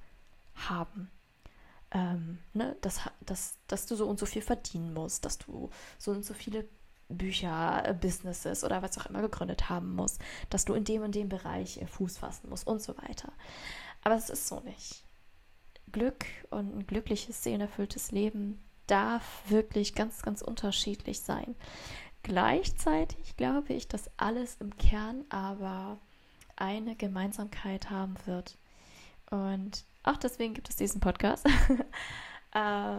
haben. 0.55 1.11
Ähm, 1.93 2.39
ne? 2.53 2.77
dass, 2.81 3.01
dass, 3.21 3.59
dass 3.69 3.87
du 3.87 3.95
so 3.95 4.07
und 4.07 4.19
so 4.19 4.27
viel 4.27 4.43
verdienen 4.43 4.93
musst, 4.93 5.25
dass 5.25 5.39
du 5.39 5.71
so 5.99 6.11
und 6.11 6.25
so 6.25 6.35
viele 6.35 6.69
Bücher, 7.09 7.83
äh, 7.87 7.95
Businesses 7.95 8.65
oder 8.65 8.83
was 8.83 8.99
auch 8.99 9.07
immer 9.07 9.23
gegründet 9.23 9.69
haben 9.69 9.95
muss, 9.95 10.19
dass 10.51 10.65
du 10.65 10.75
in 10.75 10.85
dem 10.85 11.03
und 11.03 11.15
dem 11.15 11.29
Bereich 11.29 11.81
äh, 11.81 11.87
Fuß 11.87 12.19
fassen 12.19 12.51
musst 12.51 12.67
und 12.67 12.83
so 12.83 12.97
weiter. 12.99 13.33
Aber 14.03 14.17
es 14.17 14.31
ist 14.31 14.49
so 14.49 14.61
nicht. 14.61 15.05
Glück 15.93 16.27
und 16.51 16.77
ein 16.77 16.87
glückliches, 16.87 17.43
seelerfülltes 17.43 18.11
Leben 18.11 18.63
darf 18.87 19.43
wirklich 19.49 19.95
ganz, 19.95 20.23
ganz 20.23 20.43
unterschiedlich 20.43 21.21
sein. 21.21 21.55
Gleichzeitig 22.23 23.37
glaube 23.37 23.73
ich, 23.73 23.89
dass 23.89 24.11
alles 24.17 24.57
im 24.61 24.77
Kern 24.77 25.25
aber 25.29 25.99
eine 26.57 26.97
Gemeinsamkeit 26.97 27.91
haben 27.91 28.17
wird. 28.27 28.59
Und 29.31 29.85
auch 30.03 30.17
deswegen 30.17 30.55
gibt 30.55 30.69
es 30.69 30.77
diesen 30.77 31.01
Podcast, 31.01 31.47
äh, 32.53 32.99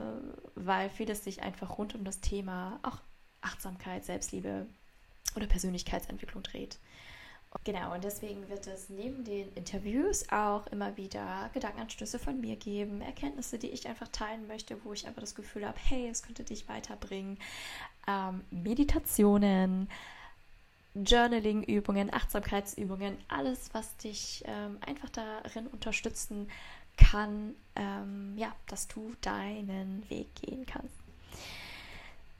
weil 0.55 0.89
vieles 0.89 1.23
sich 1.23 1.41
einfach 1.41 1.77
rund 1.77 1.95
um 1.95 2.03
das 2.03 2.21
Thema 2.21 2.79
auch 2.83 2.99
Achtsamkeit, 3.47 4.05
Selbstliebe 4.05 4.65
oder 5.35 5.47
Persönlichkeitsentwicklung 5.47 6.43
dreht. 6.43 6.77
Genau, 7.63 7.93
und 7.93 8.03
deswegen 8.03 8.47
wird 8.49 8.67
es 8.67 8.89
neben 8.89 9.23
den 9.23 9.51
Interviews 9.53 10.29
auch 10.29 10.67
immer 10.67 10.95
wieder 10.97 11.49
Gedankenanstöße 11.53 12.19
von 12.19 12.39
mir 12.39 12.55
geben, 12.55 13.01
Erkenntnisse, 13.01 13.57
die 13.57 13.69
ich 13.69 13.87
einfach 13.87 14.09
teilen 14.09 14.47
möchte, 14.47 14.83
wo 14.83 14.93
ich 14.93 15.07
einfach 15.07 15.21
das 15.21 15.33
Gefühl 15.33 15.65
habe, 15.65 15.77
hey, 15.81 16.07
es 16.09 16.23
könnte 16.23 16.43
dich 16.43 16.67
weiterbringen, 16.67 17.39
ähm, 18.07 18.43
Meditationen, 18.51 19.89
Journaling-Übungen, 20.93 22.13
Achtsamkeitsübungen, 22.13 23.17
alles, 23.27 23.69
was 23.73 23.95
dich 23.97 24.43
ähm, 24.45 24.77
einfach 24.85 25.09
darin 25.09 25.67
unterstützen 25.67 26.49
kann, 26.97 27.55
ähm, 27.75 28.33
ja, 28.37 28.53
dass 28.67 28.87
du 28.87 29.13
deinen 29.21 30.07
Weg 30.09 30.27
gehen 30.35 30.65
kannst. 30.65 30.95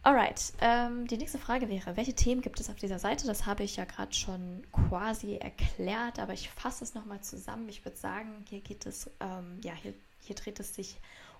Alright, 0.04 0.54
ähm, 0.62 1.06
die 1.08 1.18
nächste 1.18 1.38
Frage 1.38 1.68
wäre, 1.68 1.98
welche 1.98 2.13
Themen 2.13 2.42
gibt 2.42 2.60
es 2.60 2.70
auf 2.70 2.77
dieser 2.77 2.98
Seite? 2.98 3.27
Das 3.27 3.46
habe 3.46 3.63
ich 3.63 3.75
ja 3.75 3.84
gerade 3.86 4.13
schon 4.13 4.66
quasi 4.72 5.36
erklärt, 5.36 6.20
aber 6.20 6.34
ich 6.34 6.50
fasse 6.50 6.84
es 6.84 6.94
nochmal 6.94 7.20
zusammen. 7.22 7.68
Ich 7.68 7.84
würde 7.84 7.98
sagen, 7.98 8.46
hier 8.48 8.62
geht 8.62 8.86
es, 8.86 9.10
ähm, 9.20 9.60
ja, 9.63 9.74
hier, 9.74 9.94
hier 10.22 10.36
dreht 10.36 10.60
es 10.62 10.74
sich 10.75 10.98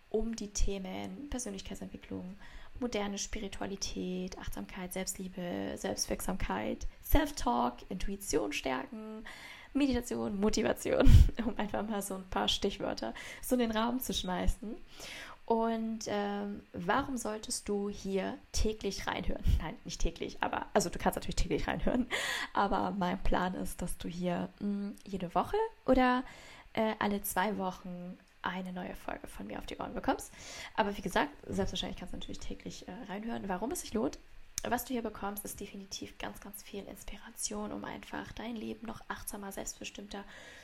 um 0.10 0.36
die 0.36 0.50
Themen 0.50 1.30
Persönlichkeitsentwicklung, 1.30 2.38
moderne 2.80 3.18
Spiritualität, 3.18 4.38
Achtsamkeit, 4.38 4.94
Selbstliebe, 4.94 5.74
Selbstwirksamkeit, 5.76 6.88
Self-Talk, 7.04 7.78
Intuition 7.90 8.54
stärken, 8.54 9.24
Meditation, 9.74 10.40
Motivation, 10.40 11.10
um 11.46 11.58
einfach 11.58 11.88
mal 11.88 12.02
so 12.02 12.16
ein 12.16 12.30
paar 12.30 12.48
Stichwörter 12.48 13.14
so 13.42 13.56
in 13.56 13.60
den 13.60 13.72
Raum 13.72 14.00
zu 14.00 14.14
schmeißen. 14.14 14.76
Und 15.48 16.00
ähm, 16.08 16.62
warum 16.74 17.16
solltest 17.16 17.70
du 17.70 17.90
hier 17.90 18.38
täglich 18.52 19.08
reinhören? 19.08 19.42
Nein, 19.62 19.76
nicht 19.86 20.02
täglich, 20.02 20.44
aber 20.44 20.66
also 20.74 20.90
du 20.90 21.00
kannst 21.00 21.16
natürlich 21.16 21.38
täglich 21.38 21.70
reinhören. 21.70 22.06
Aber 22.54 22.92
mein 22.92 23.18
Plan 23.24 23.54
ist, 23.56 23.82
dass 23.82 23.98
du 23.98 24.10
hier 24.10 24.50
mh, 24.60 24.68
hm, 24.68 24.96
jede 25.06 25.34
Woche 25.34 25.56
oder 25.86 26.26
äh, 26.74 26.96
alle 27.00 27.22
zwei 27.22 27.58
Wochen 27.58 28.18
eine 28.42 28.74
neue 28.74 28.94
Folge 28.96 29.28
von 29.28 29.48
mir 29.48 29.60
auf 29.60 29.66
die 29.66 29.78
Ohren 29.78 29.94
bekommst. 29.94 30.34
Aber 30.76 30.98
wie 30.98 31.02
gesagt, 31.02 31.32
selbstverständlich 31.48 31.98
kannst 31.98 32.14
du 32.14 32.18
natürlich 32.18 32.40
täglich 32.40 32.86
äh, 32.90 32.92
reinhören. 33.10 33.48
Warum 33.48 33.72
es 33.72 33.80
sich 33.80 33.94
lohnt? 33.94 34.20
Was 34.64 34.86
du 34.86 34.94
hier 34.94 35.04
bekommst, 35.04 35.46
ist 35.46 35.60
definitiv 35.60 36.18
ganz, 36.18 36.40
ganz 36.42 36.64
viel 36.64 36.84
Inspiration, 36.86 37.72
um 37.72 37.86
einfach 37.86 38.32
dein 38.34 38.56
Leben 38.56 38.86
noch 38.88 39.02
achtsamer, 39.08 39.52
selbstbestimmter 39.52 40.24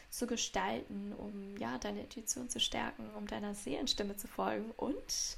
zu 0.10 0.28
gestalten, 0.28 1.14
um 1.18 1.58
ja 1.58 1.78
deine 1.78 2.02
Intuition 2.02 2.50
zu 2.50 2.60
stärken, 2.60 3.10
um 3.16 3.28
deiner 3.28 3.56
Seelenstimme 3.56 4.16
zu 4.18 4.28
folgen 4.28 4.72
und 4.78 5.38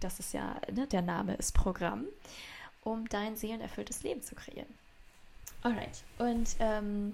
das 0.00 0.18
ist 0.18 0.34
ja, 0.34 0.60
ne, 0.72 0.86
der 0.86 1.02
Name 1.02 1.34
ist 1.34 1.52
Programm, 1.52 2.06
um 2.82 3.08
dein 3.08 3.36
seelenerfülltes 3.36 4.02
Leben 4.02 4.22
zu 4.22 4.34
kreieren. 4.34 4.72
Alright. 5.62 6.02
Und 6.18 6.56
ähm, 6.60 7.12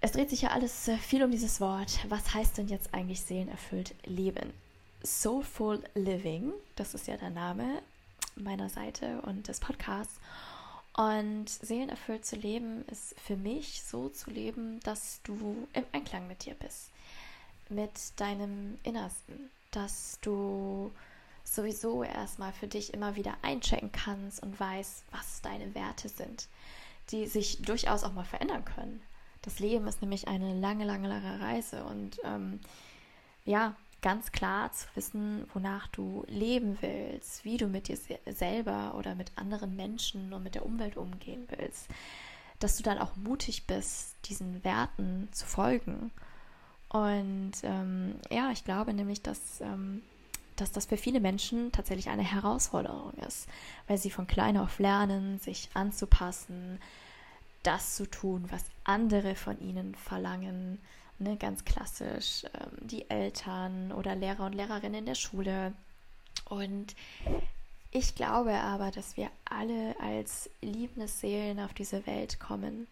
es 0.00 0.12
dreht 0.12 0.30
sich 0.30 0.42
ja 0.42 0.50
alles 0.50 0.90
viel 1.00 1.22
um 1.22 1.30
dieses 1.30 1.60
Wort. 1.60 1.98
Was 2.08 2.34
heißt 2.34 2.58
denn 2.58 2.68
jetzt 2.68 2.94
eigentlich 2.94 3.20
seelenerfüllt 3.20 3.94
leben? 4.04 4.52
Soulful 5.02 5.82
Living, 5.94 6.52
das 6.76 6.94
ist 6.94 7.06
ja 7.06 7.16
der 7.16 7.30
Name 7.30 7.82
meiner 8.44 8.68
Seite 8.68 9.20
und 9.22 9.48
des 9.48 9.60
Podcasts. 9.60 10.20
Und 10.94 11.48
seelenerfüllt 11.48 12.26
zu 12.26 12.36
leben 12.36 12.84
ist 12.86 13.14
für 13.20 13.36
mich 13.36 13.84
so 13.84 14.08
zu 14.08 14.30
leben, 14.30 14.80
dass 14.80 15.20
du 15.22 15.68
im 15.72 15.84
Einklang 15.92 16.26
mit 16.26 16.44
dir 16.44 16.54
bist, 16.54 16.90
mit 17.68 17.92
deinem 18.16 18.78
Innersten, 18.82 19.50
dass 19.70 20.18
du 20.22 20.90
sowieso 21.44 22.02
erstmal 22.02 22.52
für 22.52 22.66
dich 22.66 22.92
immer 22.94 23.16
wieder 23.16 23.36
einchecken 23.42 23.92
kannst 23.92 24.42
und 24.42 24.58
weißt, 24.58 25.04
was 25.12 25.40
deine 25.40 25.74
Werte 25.74 26.08
sind, 26.08 26.48
die 27.10 27.26
sich 27.26 27.62
durchaus 27.62 28.04
auch 28.04 28.12
mal 28.12 28.24
verändern 28.24 28.64
können. 28.64 29.00
Das 29.42 29.60
Leben 29.60 29.86
ist 29.86 30.02
nämlich 30.02 30.28
eine 30.28 30.58
lange, 30.58 30.84
lange, 30.84 31.08
lange 31.08 31.40
Reise 31.40 31.84
und 31.84 32.18
ähm, 32.24 32.60
ja, 33.44 33.76
ganz 34.00 34.30
klar 34.30 34.72
zu 34.72 34.86
wissen, 34.94 35.48
wonach 35.52 35.88
du 35.88 36.24
leben 36.28 36.78
willst, 36.80 37.44
wie 37.44 37.56
du 37.56 37.66
mit 37.66 37.88
dir 37.88 37.98
selber 38.26 38.94
oder 38.96 39.14
mit 39.14 39.32
anderen 39.36 39.74
Menschen 39.76 40.32
und 40.32 40.42
mit 40.42 40.54
der 40.54 40.64
Umwelt 40.64 40.96
umgehen 40.96 41.46
willst, 41.56 41.88
dass 42.60 42.76
du 42.76 42.82
dann 42.82 42.98
auch 42.98 43.16
mutig 43.16 43.66
bist, 43.66 44.14
diesen 44.26 44.62
Werten 44.64 45.28
zu 45.32 45.46
folgen. 45.46 46.12
Und 46.88 47.52
ähm, 47.62 48.14
ja, 48.30 48.50
ich 48.50 48.64
glaube 48.64 48.94
nämlich, 48.94 49.22
dass, 49.22 49.60
ähm, 49.60 50.02
dass 50.56 50.72
das 50.72 50.86
für 50.86 50.96
viele 50.96 51.20
Menschen 51.20 51.72
tatsächlich 51.72 52.08
eine 52.08 52.22
Herausforderung 52.22 53.12
ist, 53.26 53.48
weil 53.88 53.98
sie 53.98 54.10
von 54.10 54.26
klein 54.26 54.56
auf 54.56 54.78
lernen, 54.78 55.38
sich 55.38 55.68
anzupassen, 55.74 56.80
das 57.62 57.96
zu 57.96 58.08
tun, 58.08 58.46
was 58.50 58.64
andere 58.84 59.34
von 59.34 59.60
ihnen 59.60 59.94
verlangen 59.94 60.78
ne, 61.18 61.36
ganz 61.36 61.64
klassisch, 61.64 62.44
ähm, 62.54 62.88
die 62.88 63.08
Eltern 63.10 63.92
oder 63.92 64.14
Lehrer 64.14 64.46
und 64.46 64.54
Lehrerinnen 64.54 65.00
in 65.00 65.06
der 65.06 65.14
Schule. 65.14 65.72
Und 66.46 66.94
ich 67.90 68.14
glaube 68.14 68.54
aber, 68.54 68.90
dass 68.90 69.16
wir 69.16 69.30
alle 69.44 69.98
als 70.00 70.50
liebende 70.60 71.08
Seelen 71.08 71.60
auf 71.60 71.74
diese 71.74 72.06
Welt 72.06 72.38
kommen 72.38 72.86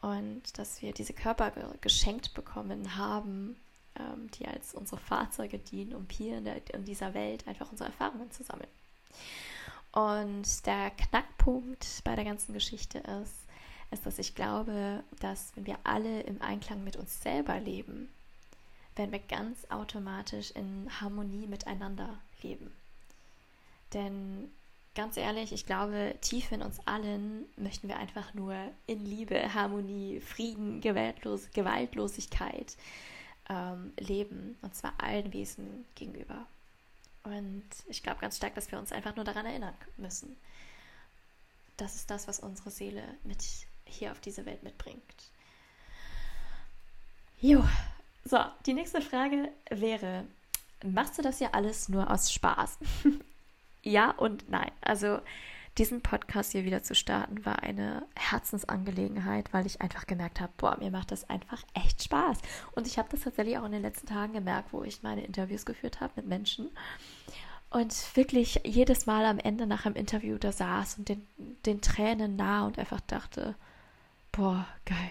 und 0.00 0.58
dass 0.58 0.82
wir 0.82 0.92
diese 0.92 1.12
Körper 1.12 1.52
geschenkt 1.80 2.34
bekommen 2.34 2.96
haben, 2.96 3.56
ähm, 3.98 4.30
die 4.32 4.46
als 4.46 4.74
unsere 4.74 5.00
Fahrzeuge 5.00 5.58
dienen, 5.58 5.94
um 5.94 6.06
hier 6.10 6.38
in, 6.38 6.44
der, 6.44 6.74
in 6.74 6.84
dieser 6.84 7.14
Welt 7.14 7.46
einfach 7.46 7.70
unsere 7.70 7.90
Erfahrungen 7.90 8.30
zu 8.30 8.42
sammeln. 8.42 8.68
Und 9.92 10.66
der 10.66 10.90
Knackpunkt 10.90 11.86
bei 12.02 12.16
der 12.16 12.24
ganzen 12.24 12.52
Geschichte 12.52 12.98
ist, 12.98 13.43
ist, 13.94 14.06
dass 14.06 14.18
ich 14.18 14.34
glaube, 14.34 15.02
dass 15.20 15.52
wenn 15.54 15.66
wir 15.66 15.78
alle 15.84 16.20
im 16.22 16.42
Einklang 16.42 16.84
mit 16.84 16.96
uns 16.96 17.22
selber 17.22 17.58
leben, 17.60 18.10
werden 18.96 19.12
wir 19.12 19.20
ganz 19.20 19.64
automatisch 19.70 20.50
in 20.50 20.88
Harmonie 21.00 21.46
miteinander 21.46 22.18
leben. 22.42 22.70
Denn 23.92 24.50
ganz 24.94 25.16
ehrlich, 25.16 25.52
ich 25.52 25.66
glaube, 25.66 26.14
tief 26.20 26.52
in 26.52 26.62
uns 26.62 26.78
allen 26.86 27.46
möchten 27.56 27.88
wir 27.88 27.96
einfach 27.96 28.34
nur 28.34 28.54
in 28.86 29.04
Liebe, 29.04 29.54
Harmonie, 29.54 30.20
Frieden, 30.20 30.80
Gewaltlos 30.80 31.50
Gewaltlosigkeit 31.52 32.76
ähm, 33.48 33.92
leben. 33.98 34.56
Und 34.62 34.74
zwar 34.74 34.94
allen 34.98 35.32
Wesen 35.32 35.84
gegenüber. 35.94 36.46
Und 37.24 37.64
ich 37.88 38.02
glaube 38.02 38.20
ganz 38.20 38.36
stark, 38.36 38.54
dass 38.54 38.70
wir 38.70 38.78
uns 38.78 38.92
einfach 38.92 39.16
nur 39.16 39.24
daran 39.24 39.46
erinnern 39.46 39.74
müssen. 39.96 40.36
Das 41.76 41.96
ist 41.96 42.10
das, 42.10 42.28
was 42.28 42.38
unsere 42.38 42.70
Seele 42.70 43.02
mit 43.24 43.42
hier 43.94 44.12
auf 44.12 44.20
diese 44.20 44.46
Welt 44.46 44.62
mitbringt. 44.62 45.02
Jo, 47.40 47.62
so, 48.24 48.38
die 48.64 48.74
nächste 48.74 49.02
Frage 49.02 49.50
wäre, 49.68 50.24
machst 50.82 51.18
du 51.18 51.22
das 51.22 51.40
ja 51.40 51.50
alles 51.52 51.88
nur 51.88 52.10
aus 52.10 52.32
Spaß? 52.32 52.78
ja 53.82 54.10
und 54.12 54.48
nein. 54.48 54.70
Also 54.80 55.20
diesen 55.76 56.02
Podcast 56.02 56.52
hier 56.52 56.64
wieder 56.64 56.82
zu 56.82 56.94
starten, 56.94 57.44
war 57.44 57.62
eine 57.62 58.06
Herzensangelegenheit, 58.14 59.52
weil 59.52 59.66
ich 59.66 59.80
einfach 59.80 60.06
gemerkt 60.06 60.40
habe, 60.40 60.52
boah, 60.56 60.78
mir 60.78 60.90
macht 60.90 61.10
das 61.10 61.28
einfach 61.28 61.62
echt 61.74 62.04
Spaß. 62.04 62.38
Und 62.72 62.86
ich 62.86 62.96
habe 62.98 63.08
das 63.10 63.22
tatsächlich 63.22 63.58
auch 63.58 63.64
in 63.64 63.72
den 63.72 63.82
letzten 63.82 64.06
Tagen 64.06 64.32
gemerkt, 64.32 64.72
wo 64.72 64.84
ich 64.84 65.02
meine 65.02 65.24
Interviews 65.24 65.66
geführt 65.66 66.00
habe 66.00 66.12
mit 66.16 66.26
Menschen. 66.26 66.70
Und 67.70 68.16
wirklich 68.16 68.60
jedes 68.64 69.06
Mal 69.06 69.24
am 69.24 69.40
Ende 69.40 69.66
nach 69.66 69.84
einem 69.84 69.96
Interview 69.96 70.38
da 70.38 70.52
saß 70.52 70.98
und 70.98 71.08
den, 71.08 71.26
den 71.66 71.80
Tränen 71.80 72.36
nah 72.36 72.66
und 72.66 72.78
einfach 72.78 73.00
dachte, 73.00 73.56
boah, 74.36 74.66
geil. 74.84 75.10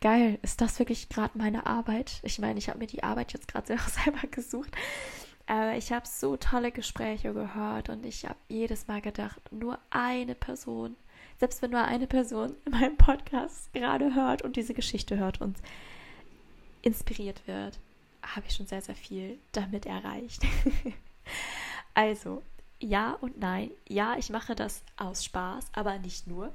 Geil, 0.00 0.38
ist 0.42 0.60
das 0.62 0.78
wirklich 0.78 1.10
gerade 1.10 1.36
meine 1.36 1.66
Arbeit? 1.66 2.20
Ich 2.22 2.38
meine, 2.38 2.58
ich 2.58 2.68
habe 2.68 2.78
mir 2.78 2.86
die 2.86 3.02
Arbeit 3.02 3.32
jetzt 3.32 3.48
gerade 3.48 3.76
selber 3.88 4.26
gesucht. 4.30 4.74
Aber 5.46 5.74
ich 5.76 5.92
habe 5.92 6.06
so 6.06 6.36
tolle 6.36 6.72
Gespräche 6.72 7.34
gehört 7.34 7.88
und 7.88 8.06
ich 8.06 8.24
habe 8.24 8.38
jedes 8.48 8.86
Mal 8.86 9.00
gedacht, 9.00 9.40
nur 9.52 9.78
eine 9.90 10.34
Person, 10.34 10.96
selbst 11.38 11.60
wenn 11.60 11.72
nur 11.72 11.84
eine 11.84 12.06
Person 12.06 12.54
in 12.64 12.72
meinem 12.72 12.96
Podcast 12.96 13.72
gerade 13.72 14.14
hört 14.14 14.42
und 14.42 14.56
diese 14.56 14.74
Geschichte 14.74 15.18
hört 15.18 15.40
und 15.40 15.58
inspiriert 16.82 17.46
wird, 17.46 17.78
habe 18.22 18.46
ich 18.48 18.54
schon 18.54 18.66
sehr, 18.66 18.80
sehr 18.80 18.94
viel 18.94 19.38
damit 19.52 19.86
erreicht. 19.86 20.42
also, 21.94 22.42
ja 22.78 23.12
und 23.14 23.40
nein. 23.40 23.70
Ja, 23.88 24.16
ich 24.16 24.30
mache 24.30 24.54
das 24.54 24.84
aus 24.96 25.24
Spaß, 25.24 25.70
aber 25.74 25.98
nicht 25.98 26.26
nur 26.26 26.52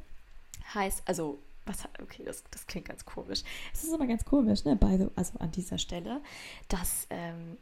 heißt, 0.73 1.03
also, 1.05 1.39
was, 1.65 1.83
okay, 2.01 2.23
das, 2.23 2.43
das 2.51 2.67
klingt 2.67 2.87
ganz 2.87 3.05
komisch. 3.05 3.43
Es 3.73 3.83
ist 3.83 3.93
aber 3.93 4.05
ganz 4.07 4.23
komisch, 4.25 4.65
ne, 4.65 4.75
bei, 4.75 5.07
also 5.15 5.39
an 5.39 5.51
dieser 5.51 5.77
Stelle, 5.77 6.21
dass 6.67 7.07
ähm, 7.09 7.57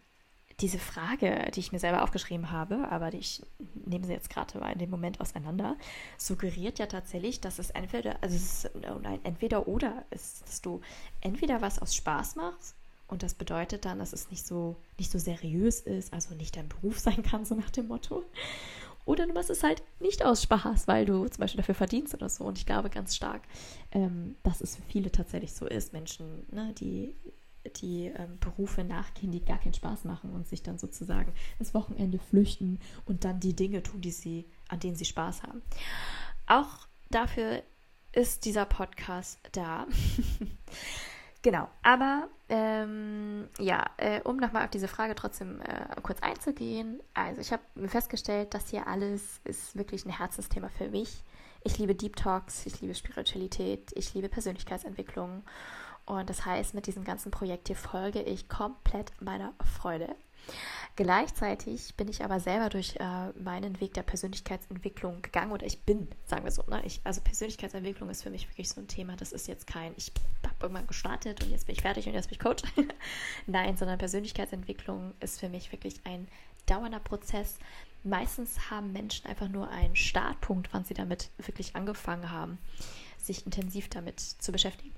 diese 0.59 0.79
Frage, 0.79 1.51
die 1.53 1.59
ich 1.59 1.71
mir 1.71 1.79
selber 1.79 2.03
aufgeschrieben 2.03 2.51
habe, 2.51 2.87
aber 2.89 3.09
die 3.09 3.17
ich 3.17 3.41
nehme 3.85 4.05
sie 4.05 4.13
jetzt 4.13 4.29
gerade 4.29 4.59
mal 4.59 4.71
in 4.71 4.79
dem 4.79 4.89
Moment 4.89 5.19
auseinander, 5.19 5.77
suggeriert 6.17 6.79
ja 6.79 6.85
tatsächlich, 6.85 7.41
dass 7.41 7.59
es 7.59 7.69
entweder, 7.71 8.21
also 8.21 8.35
es 8.35 8.65
ist 8.65 8.85
ein 8.85 9.19
entweder 9.23 9.67
oder 9.67 10.05
ist, 10.11 10.43
dass 10.43 10.61
du 10.61 10.81
entweder 11.21 11.61
was 11.61 11.79
aus 11.79 11.95
Spaß 11.95 12.35
machst 12.35 12.75
und 13.07 13.23
das 13.23 13.33
bedeutet 13.33 13.85
dann, 13.85 13.99
dass 13.99 14.13
es 14.13 14.29
nicht 14.29 14.45
so 14.45 14.75
nicht 14.97 15.11
so 15.11 15.19
seriös 15.19 15.81
ist, 15.81 16.13
also 16.13 16.35
nicht 16.35 16.55
dein 16.55 16.69
Beruf 16.69 16.99
sein 17.07 17.23
kann, 17.23 17.45
so 17.45 17.55
nach 17.55 17.69
dem 17.69 17.87
Motto. 17.87 18.23
Oder 19.05 19.27
du 19.27 19.33
machst 19.33 19.49
es 19.49 19.63
halt 19.63 19.83
nicht 19.99 20.23
aus 20.23 20.43
Spaß, 20.43 20.87
weil 20.87 21.05
du 21.05 21.27
zum 21.27 21.39
Beispiel 21.39 21.57
dafür 21.57 21.75
verdienst 21.75 22.13
oder 22.13 22.29
so. 22.29 22.45
Und 22.45 22.57
ich 22.57 22.65
glaube 22.65 22.89
ganz 22.89 23.15
stark, 23.15 23.41
ähm, 23.91 24.35
dass 24.43 24.61
es 24.61 24.75
für 24.75 24.81
viele 24.83 25.11
tatsächlich 25.11 25.53
so 25.53 25.67
ist. 25.67 25.93
Menschen, 25.93 26.45
ne, 26.51 26.73
die, 26.77 27.15
die 27.77 28.07
ähm, 28.07 28.39
Berufe 28.39 28.83
nachgehen, 28.83 29.31
die 29.31 29.43
gar 29.43 29.59
keinen 29.59 29.73
Spaß 29.73 30.05
machen 30.05 30.31
und 30.31 30.47
sich 30.47 30.63
dann 30.63 30.77
sozusagen 30.77 31.33
ins 31.59 31.73
Wochenende 31.73 32.19
flüchten 32.19 32.79
und 33.05 33.25
dann 33.25 33.39
die 33.39 33.55
Dinge 33.55 33.83
tun, 33.83 34.01
die 34.01 34.11
sie, 34.11 34.45
an 34.69 34.79
denen 34.79 34.95
sie 34.95 35.05
Spaß 35.05 35.43
haben. 35.43 35.61
Auch 36.45 36.87
dafür 37.09 37.61
ist 38.13 38.45
dieser 38.45 38.65
Podcast 38.65 39.39
da. 39.51 39.87
genau, 41.43 41.69
aber 41.83 42.29
ähm, 42.49 43.47
ja, 43.59 43.85
äh, 43.97 44.21
um 44.21 44.37
nochmal 44.37 44.65
auf 44.65 44.71
diese 44.71 44.87
Frage 44.87 45.13
trotzdem 45.13 45.61
äh, 45.61 46.01
kurz 46.01 46.21
einzugehen. 46.21 46.99
Also 47.13 47.41
ich 47.41 47.51
habe 47.51 47.61
festgestellt, 47.87 48.53
dass 48.55 48.69
hier 48.69 48.87
alles 48.87 49.39
ist 49.43 49.75
wirklich 49.75 50.05
ein 50.05 50.17
Herzensthema 50.17 50.69
für 50.69 50.89
mich. 50.89 51.23
Ich 51.63 51.77
liebe 51.77 51.95
Deep 51.95 52.15
Talks, 52.15 52.65
ich 52.65 52.81
liebe 52.81 52.95
Spiritualität, 52.95 53.91
ich 53.93 54.13
liebe 54.13 54.29
Persönlichkeitsentwicklung. 54.29 55.43
Und 56.05 56.29
das 56.29 56.45
heißt, 56.45 56.73
mit 56.73 56.87
diesem 56.87 57.05
ganzen 57.05 57.31
Projekt 57.31 57.67
hier 57.67 57.77
folge 57.77 58.21
ich 58.21 58.49
komplett 58.49 59.11
meiner 59.21 59.53
Freude. 59.79 60.15
Gleichzeitig 60.95 61.95
bin 61.95 62.07
ich 62.07 62.23
aber 62.23 62.39
selber 62.39 62.69
durch 62.69 62.97
äh, 62.97 63.29
meinen 63.39 63.81
Weg 63.81 63.95
der 63.95 64.03
Persönlichkeitsentwicklung 64.03 65.23
gegangen 65.23 65.51
oder 65.51 65.65
ich 65.65 65.81
bin, 65.81 66.07
sagen 66.27 66.43
wir 66.43 66.51
so. 66.51 66.63
Ne? 66.67 66.83
Ich, 66.85 67.01
also 67.03 67.19
Persönlichkeitsentwicklung 67.21 68.11
ist 68.11 68.21
für 68.21 68.29
mich 68.29 68.47
wirklich 68.47 68.69
so 68.69 68.79
ein 68.79 68.87
Thema. 68.87 69.15
Das 69.15 69.31
ist 69.31 69.47
jetzt 69.47 69.65
kein, 69.65 69.93
ich 69.97 70.11
habe 70.45 70.55
irgendwann 70.59 70.85
gestartet 70.85 71.43
und 71.43 71.49
jetzt 71.49 71.65
bin 71.65 71.73
ich 71.73 71.81
fertig 71.81 72.05
und 72.05 72.13
jetzt 72.13 72.27
bin 72.27 72.35
ich 72.35 72.39
Coach. 72.39 72.61
Nein, 73.47 73.75
sondern 73.75 73.97
Persönlichkeitsentwicklung 73.97 75.13
ist 75.19 75.39
für 75.39 75.49
mich 75.49 75.71
wirklich 75.71 75.95
ein 76.05 76.27
dauernder 76.67 76.99
Prozess. 76.99 77.57
Meistens 78.03 78.69
haben 78.69 78.91
Menschen 78.93 79.25
einfach 79.25 79.47
nur 79.47 79.69
einen 79.69 79.95
Startpunkt, 79.95 80.69
wann 80.73 80.85
sie 80.85 80.93
damit 80.93 81.31
wirklich 81.37 81.75
angefangen 81.75 82.29
haben, 82.29 82.59
sich 83.17 83.47
intensiv 83.47 83.89
damit 83.89 84.19
zu 84.19 84.51
beschäftigen. 84.51 84.93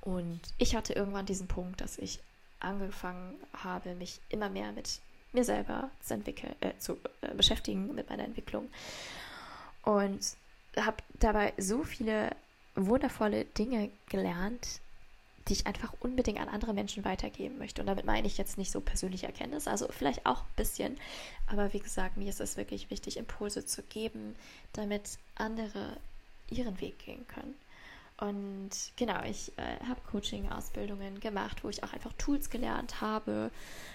Und 0.00 0.40
ich 0.56 0.74
hatte 0.74 0.94
irgendwann 0.94 1.26
diesen 1.26 1.46
Punkt, 1.46 1.82
dass 1.82 1.98
ich 1.98 2.20
angefangen 2.60 3.34
habe, 3.52 3.94
mich 3.94 4.20
immer 4.28 4.48
mehr 4.48 4.72
mit 4.72 5.00
mir 5.32 5.44
selber 5.44 5.90
zu, 6.00 6.14
entwickeln, 6.14 6.54
äh, 6.60 6.72
zu 6.78 6.98
äh, 7.22 7.34
beschäftigen, 7.34 7.94
mit 7.94 8.10
meiner 8.10 8.24
Entwicklung. 8.24 8.68
Und 9.82 10.36
habe 10.76 10.98
dabei 11.18 11.52
so 11.56 11.82
viele 11.84 12.30
wundervolle 12.74 13.44
Dinge 13.44 13.90
gelernt, 14.08 14.80
die 15.48 15.54
ich 15.54 15.66
einfach 15.66 15.92
unbedingt 16.00 16.38
an 16.38 16.48
andere 16.48 16.74
Menschen 16.74 17.04
weitergeben 17.04 17.58
möchte. 17.58 17.80
Und 17.80 17.86
damit 17.86 18.04
meine 18.04 18.26
ich 18.26 18.38
jetzt 18.38 18.58
nicht 18.58 18.70
so 18.70 18.80
persönliche 18.80 19.26
Erkenntnis, 19.26 19.66
also 19.66 19.88
vielleicht 19.90 20.26
auch 20.26 20.42
ein 20.42 20.54
bisschen. 20.56 20.98
Aber 21.46 21.72
wie 21.72 21.80
gesagt, 21.80 22.16
mir 22.16 22.28
ist 22.28 22.40
es 22.40 22.56
wirklich 22.56 22.90
wichtig, 22.90 23.16
Impulse 23.16 23.64
zu 23.64 23.82
geben, 23.82 24.36
damit 24.72 25.18
andere 25.34 25.96
ihren 26.50 26.80
Weg 26.80 26.98
gehen 26.98 27.26
können. 27.26 27.54
Und 28.20 28.70
genau, 28.96 29.22
ich 29.24 29.50
äh, 29.56 29.82
habe 29.88 30.00
Coaching-Ausbildungen 30.10 31.20
gemacht, 31.20 31.64
wo 31.64 31.70
ich 31.70 31.82
auch 31.82 31.94
einfach 31.94 32.12
Tools 32.18 32.50
gelernt 32.50 33.00
habe, 33.00 33.50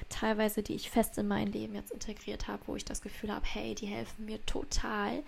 teilweise, 0.10 0.64
die 0.64 0.74
ich 0.74 0.90
fest 0.90 1.20
in 1.20 1.28
mein 1.28 1.52
Leben 1.52 1.76
jetzt 1.76 1.92
integriert 1.92 2.48
habe, 2.48 2.64
wo 2.66 2.76
ich 2.76 2.84
das 2.84 3.02
Gefühl 3.02 3.32
habe, 3.32 3.46
hey, 3.46 3.76
die 3.76 3.86
helfen 3.86 4.26
mir 4.26 4.44
total, 4.48 5.22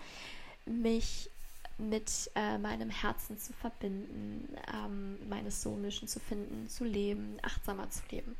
mich 0.66 1.30
mit 1.78 2.28
äh, 2.34 2.58
meinem 2.58 2.90
Herzen 2.90 3.38
zu 3.38 3.52
verbinden, 3.52 4.56
ähm, 4.74 5.16
meine 5.28 5.52
Soul-Mission 5.52 6.08
zu 6.08 6.18
finden, 6.18 6.68
zu 6.68 6.82
leben, 6.84 7.38
achtsamer 7.42 7.88
zu 7.90 8.02
leben. 8.10 8.34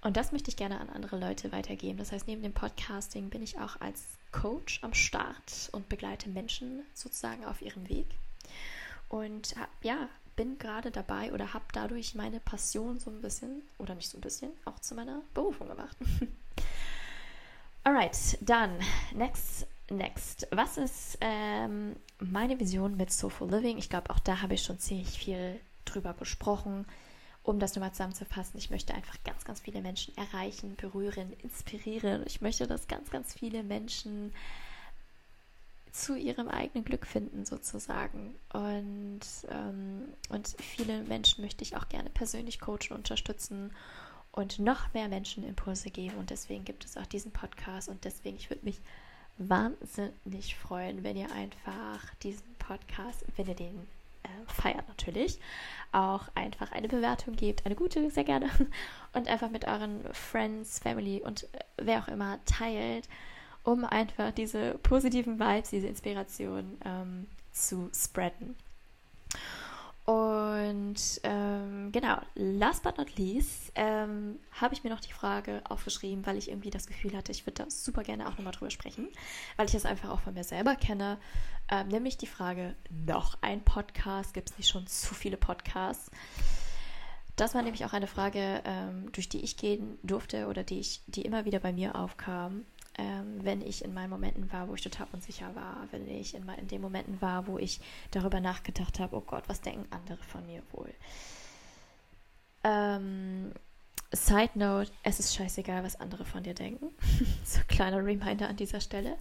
Und 0.00 0.16
das 0.16 0.32
möchte 0.32 0.48
ich 0.50 0.56
gerne 0.56 0.80
an 0.80 0.88
andere 0.88 1.18
Leute 1.18 1.52
weitergeben. 1.52 1.98
Das 1.98 2.10
heißt, 2.10 2.26
neben 2.26 2.42
dem 2.42 2.54
Podcasting 2.54 3.28
bin 3.28 3.42
ich 3.42 3.58
auch 3.58 3.80
als 3.82 4.02
Coach 4.32 4.82
am 4.82 4.94
Start 4.94 5.68
und 5.72 5.90
begleite 5.90 6.30
Menschen 6.30 6.84
sozusagen 6.94 7.44
auf 7.44 7.60
ihrem 7.60 7.86
Weg. 7.90 8.06
Und 9.08 9.54
ja, 9.82 10.08
bin 10.36 10.58
gerade 10.58 10.90
dabei 10.90 11.32
oder 11.32 11.54
habe 11.54 11.64
dadurch 11.72 12.14
meine 12.14 12.40
Passion 12.40 12.98
so 12.98 13.10
ein 13.10 13.22
bisschen, 13.22 13.62
oder 13.78 13.94
nicht 13.94 14.10
so 14.10 14.18
ein 14.18 14.20
bisschen, 14.20 14.52
auch 14.64 14.78
zu 14.78 14.94
meiner 14.94 15.22
Berufung 15.34 15.68
gemacht. 15.68 15.96
Alright, 17.84 18.38
dann, 18.40 18.78
next, 19.14 19.66
next. 19.90 20.46
Was 20.50 20.76
ist 20.76 21.18
ähm, 21.20 21.96
meine 22.18 22.58
Vision 22.60 22.96
mit 22.96 23.12
Soulful 23.12 23.50
Living? 23.50 23.78
Ich 23.78 23.88
glaube, 23.88 24.10
auch 24.10 24.18
da 24.18 24.42
habe 24.42 24.54
ich 24.54 24.62
schon 24.62 24.78
ziemlich 24.78 25.18
viel 25.18 25.58
drüber 25.84 26.12
gesprochen. 26.14 26.84
Um 27.42 27.60
das 27.60 27.76
nochmal 27.76 27.92
zusammenzufassen, 27.92 28.58
ich 28.58 28.70
möchte 28.70 28.92
einfach 28.92 29.14
ganz, 29.22 29.44
ganz 29.44 29.60
viele 29.60 29.80
Menschen 29.80 30.16
erreichen, 30.16 30.74
berühren, 30.74 31.32
inspirieren. 31.44 32.24
Ich 32.26 32.40
möchte, 32.40 32.66
dass 32.66 32.88
ganz, 32.88 33.08
ganz 33.10 33.34
viele 33.34 33.62
Menschen 33.62 34.32
zu 35.96 36.14
ihrem 36.16 36.48
eigenen 36.48 36.84
Glück 36.84 37.06
finden, 37.06 37.44
sozusagen. 37.44 38.34
Und, 38.52 39.20
ähm, 39.48 40.08
und 40.28 40.48
viele 40.60 41.02
Menschen 41.04 41.42
möchte 41.42 41.62
ich 41.62 41.76
auch 41.76 41.88
gerne 41.88 42.10
persönlich 42.10 42.60
coachen, 42.60 42.92
unterstützen 42.94 43.72
und 44.32 44.58
noch 44.58 44.92
mehr 44.92 45.08
Menschen 45.08 45.42
Impulse 45.44 45.90
geben. 45.90 46.16
Und 46.18 46.30
deswegen 46.30 46.64
gibt 46.64 46.84
es 46.84 46.96
auch 46.96 47.06
diesen 47.06 47.32
Podcast. 47.32 47.88
Und 47.88 48.04
deswegen, 48.04 48.36
ich 48.36 48.50
würde 48.50 48.64
mich 48.64 48.80
wahnsinnig 49.38 50.56
freuen, 50.56 51.02
wenn 51.02 51.16
ihr 51.16 51.32
einfach 51.32 52.14
diesen 52.22 52.54
Podcast, 52.58 53.24
wenn 53.36 53.48
ihr 53.48 53.54
den 53.54 53.78
äh, 54.22 54.52
feiert 54.52 54.86
natürlich, 54.88 55.40
auch 55.92 56.28
einfach 56.34 56.72
eine 56.72 56.88
Bewertung 56.88 57.36
gebt, 57.36 57.64
eine 57.64 57.74
gute, 57.74 58.10
sehr 58.10 58.24
gerne, 58.24 58.50
und 59.14 59.28
einfach 59.28 59.50
mit 59.50 59.66
euren 59.66 60.02
Friends, 60.12 60.78
Family 60.78 61.22
und 61.22 61.44
äh, 61.44 61.58
wer 61.78 62.00
auch 62.00 62.08
immer 62.08 62.38
teilt 62.44 63.08
um 63.66 63.84
einfach 63.84 64.30
diese 64.30 64.74
positiven 64.78 65.40
Vibes, 65.40 65.70
diese 65.70 65.88
Inspiration 65.88 66.78
ähm, 66.84 67.26
zu 67.52 67.90
spreaden. 67.92 68.54
Und 70.04 71.20
ähm, 71.24 71.90
genau, 71.90 72.18
last 72.36 72.84
but 72.84 72.96
not 72.96 73.16
least 73.16 73.72
ähm, 73.74 74.38
habe 74.52 74.72
ich 74.72 74.84
mir 74.84 74.90
noch 74.90 75.00
die 75.00 75.12
Frage 75.12 75.62
aufgeschrieben, 75.68 76.24
weil 76.24 76.36
ich 76.36 76.48
irgendwie 76.48 76.70
das 76.70 76.86
Gefühl 76.86 77.16
hatte, 77.16 77.32
ich 77.32 77.44
würde 77.44 77.64
da 77.64 77.70
super 77.70 78.04
gerne 78.04 78.28
auch 78.28 78.36
nochmal 78.36 78.52
drüber 78.52 78.70
sprechen, 78.70 79.08
weil 79.56 79.66
ich 79.66 79.72
das 79.72 79.84
einfach 79.84 80.10
auch 80.10 80.20
von 80.20 80.34
mir 80.34 80.44
selber 80.44 80.76
kenne. 80.76 81.18
Ähm, 81.68 81.88
nämlich 81.88 82.16
die 82.16 82.28
Frage, 82.28 82.76
noch 83.04 83.36
ein 83.40 83.62
Podcast? 83.62 84.32
Gibt 84.32 84.50
es 84.50 84.58
nicht 84.58 84.70
schon 84.70 84.86
zu 84.86 85.12
viele 85.12 85.36
Podcasts? 85.36 86.12
Das 87.34 87.56
war 87.56 87.62
nämlich 87.62 87.84
auch 87.84 87.92
eine 87.92 88.06
Frage, 88.06 88.62
ähm, 88.64 89.10
durch 89.10 89.28
die 89.28 89.42
ich 89.42 89.56
gehen 89.56 89.98
durfte 90.04 90.46
oder 90.46 90.62
die, 90.62 90.78
ich, 90.78 91.02
die 91.08 91.22
immer 91.22 91.44
wieder 91.46 91.58
bei 91.58 91.72
mir 91.72 91.96
aufkam 91.96 92.64
ähm, 92.98 93.44
wenn 93.44 93.60
ich 93.60 93.84
in 93.84 93.92
meinen 93.92 94.10
Momenten 94.10 94.50
war, 94.52 94.68
wo 94.68 94.74
ich 94.74 94.82
total 94.82 95.06
unsicher 95.12 95.54
war, 95.54 95.86
wenn 95.90 96.08
ich 96.08 96.34
in, 96.34 96.48
in 96.48 96.68
den 96.68 96.80
Momenten 96.80 97.20
war, 97.20 97.46
wo 97.46 97.58
ich 97.58 97.80
darüber 98.10 98.40
nachgedacht 98.40 98.98
habe, 99.00 99.16
oh 99.16 99.20
Gott, 99.20 99.44
was 99.48 99.60
denken 99.60 99.86
andere 99.90 100.22
von 100.22 100.46
mir 100.46 100.62
wohl? 100.72 100.92
Ähm, 102.64 103.52
Side 104.12 104.52
Note, 104.54 104.90
es 105.02 105.20
ist 105.20 105.34
scheißegal, 105.34 105.84
was 105.84 106.00
andere 106.00 106.24
von 106.24 106.42
dir 106.42 106.54
denken. 106.54 106.86
so 107.44 107.60
ein 107.60 107.66
kleiner 107.66 108.04
Reminder 108.04 108.48
an 108.48 108.56
dieser 108.56 108.80
Stelle. 108.80 109.16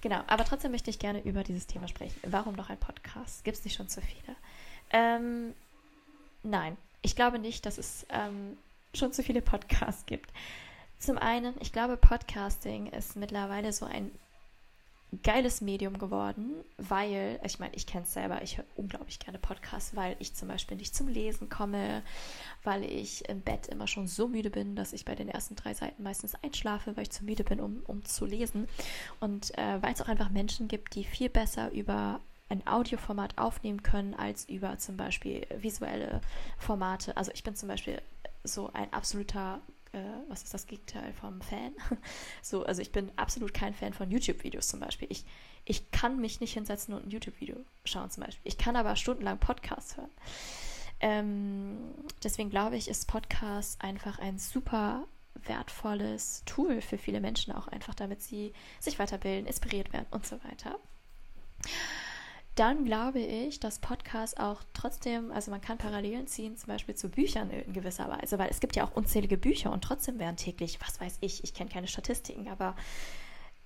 Genau, 0.00 0.22
aber 0.26 0.44
trotzdem 0.44 0.72
möchte 0.72 0.90
ich 0.90 0.98
gerne 0.98 1.22
über 1.22 1.44
dieses 1.44 1.66
Thema 1.66 1.88
sprechen. 1.88 2.18
Warum 2.24 2.54
noch 2.54 2.68
ein 2.68 2.78
Podcast? 2.78 3.44
Gibt 3.44 3.56
es 3.56 3.64
nicht 3.64 3.76
schon 3.76 3.88
zu 3.88 4.02
viele? 4.02 4.36
Ähm, 4.90 5.54
nein, 6.42 6.76
ich 7.00 7.16
glaube 7.16 7.38
nicht, 7.38 7.64
dass 7.64 7.78
es 7.78 8.06
ähm, 8.10 8.58
schon 8.92 9.12
zu 9.12 9.22
viele 9.22 9.40
Podcasts 9.40 10.04
gibt. 10.06 10.30
Zum 11.04 11.18
einen, 11.18 11.54
ich 11.60 11.70
glaube, 11.70 11.98
Podcasting 11.98 12.86
ist 12.86 13.14
mittlerweile 13.14 13.74
so 13.74 13.84
ein 13.84 14.10
geiles 15.22 15.60
Medium 15.60 15.98
geworden, 15.98 16.54
weil, 16.78 17.38
ich 17.44 17.58
meine, 17.58 17.74
ich 17.74 17.86
kenne 17.86 18.04
es 18.04 18.14
selber, 18.14 18.40
ich 18.40 18.56
höre 18.56 18.64
unglaublich 18.74 19.18
gerne 19.18 19.38
Podcasts, 19.38 19.94
weil 19.94 20.16
ich 20.18 20.34
zum 20.34 20.48
Beispiel 20.48 20.78
nicht 20.78 20.94
zum 20.94 21.08
Lesen 21.08 21.50
komme, 21.50 22.02
weil 22.62 22.84
ich 22.84 23.28
im 23.28 23.42
Bett 23.42 23.66
immer 23.66 23.86
schon 23.86 24.06
so 24.06 24.28
müde 24.28 24.48
bin, 24.48 24.76
dass 24.76 24.94
ich 24.94 25.04
bei 25.04 25.14
den 25.14 25.28
ersten 25.28 25.56
drei 25.56 25.74
Seiten 25.74 26.02
meistens 26.02 26.36
einschlafe, 26.42 26.96
weil 26.96 27.02
ich 27.02 27.10
zu 27.10 27.26
müde 27.26 27.44
bin, 27.44 27.60
um, 27.60 27.82
um 27.86 28.02
zu 28.06 28.24
lesen. 28.24 28.66
Und 29.20 29.52
äh, 29.58 29.82
weil 29.82 29.92
es 29.92 30.00
auch 30.00 30.08
einfach 30.08 30.30
Menschen 30.30 30.68
gibt, 30.68 30.94
die 30.94 31.04
viel 31.04 31.28
besser 31.28 31.70
über 31.72 32.20
ein 32.48 32.66
Audioformat 32.66 33.36
aufnehmen 33.36 33.82
können 33.82 34.14
als 34.14 34.48
über 34.48 34.78
zum 34.78 34.96
Beispiel 34.96 35.46
visuelle 35.54 36.22
Formate. 36.56 37.14
Also 37.14 37.30
ich 37.34 37.44
bin 37.44 37.54
zum 37.54 37.68
Beispiel 37.68 38.00
so 38.42 38.70
ein 38.72 38.90
absoluter 38.90 39.60
äh, 39.94 40.28
was 40.28 40.42
ist 40.42 40.52
das 40.52 40.66
Gegenteil 40.66 41.12
vom 41.12 41.40
Fan? 41.40 41.72
so, 42.42 42.64
also 42.64 42.82
ich 42.82 42.92
bin 42.92 43.10
absolut 43.16 43.54
kein 43.54 43.74
Fan 43.74 43.94
von 43.94 44.10
YouTube-Videos 44.10 44.68
zum 44.68 44.80
Beispiel. 44.80 45.08
Ich, 45.10 45.24
ich 45.64 45.90
kann 45.90 46.20
mich 46.20 46.40
nicht 46.40 46.52
hinsetzen 46.52 46.94
und 46.94 47.06
ein 47.06 47.10
YouTube-Video 47.10 47.56
schauen 47.84 48.10
zum 48.10 48.24
Beispiel. 48.24 48.42
Ich 48.44 48.58
kann 48.58 48.76
aber 48.76 48.96
stundenlang 48.96 49.38
Podcasts 49.38 49.96
hören. 49.96 50.10
Ähm, 51.00 51.76
deswegen 52.22 52.50
glaube 52.50 52.76
ich, 52.76 52.88
ist 52.88 53.06
Podcast 53.08 53.80
einfach 53.82 54.18
ein 54.18 54.38
super 54.38 55.06
wertvolles 55.34 56.42
Tool 56.46 56.80
für 56.80 56.98
viele 56.98 57.20
Menschen 57.20 57.52
auch 57.52 57.68
einfach, 57.68 57.94
damit 57.94 58.22
sie 58.22 58.52
sich 58.80 58.98
weiterbilden, 58.98 59.46
inspiriert 59.46 59.92
werden 59.92 60.06
und 60.10 60.26
so 60.26 60.42
weiter 60.44 60.78
dann 62.54 62.84
glaube 62.84 63.18
ich, 63.18 63.58
dass 63.58 63.80
Podcasts 63.80 64.36
auch 64.36 64.62
trotzdem, 64.72 65.32
also 65.32 65.50
man 65.50 65.60
kann 65.60 65.78
Parallelen 65.78 66.26
ziehen, 66.26 66.56
zum 66.56 66.68
Beispiel 66.68 66.94
zu 66.94 67.08
Büchern 67.08 67.50
in 67.50 67.72
gewisser 67.72 68.08
Weise, 68.08 68.38
weil 68.38 68.50
es 68.50 68.60
gibt 68.60 68.76
ja 68.76 68.86
auch 68.86 68.94
unzählige 68.94 69.36
Bücher 69.36 69.72
und 69.72 69.82
trotzdem 69.82 70.18
werden 70.18 70.36
täglich, 70.36 70.78
was 70.80 71.00
weiß 71.00 71.18
ich, 71.20 71.42
ich 71.42 71.54
kenne 71.54 71.70
keine 71.70 71.88
Statistiken, 71.88 72.48
aber 72.48 72.76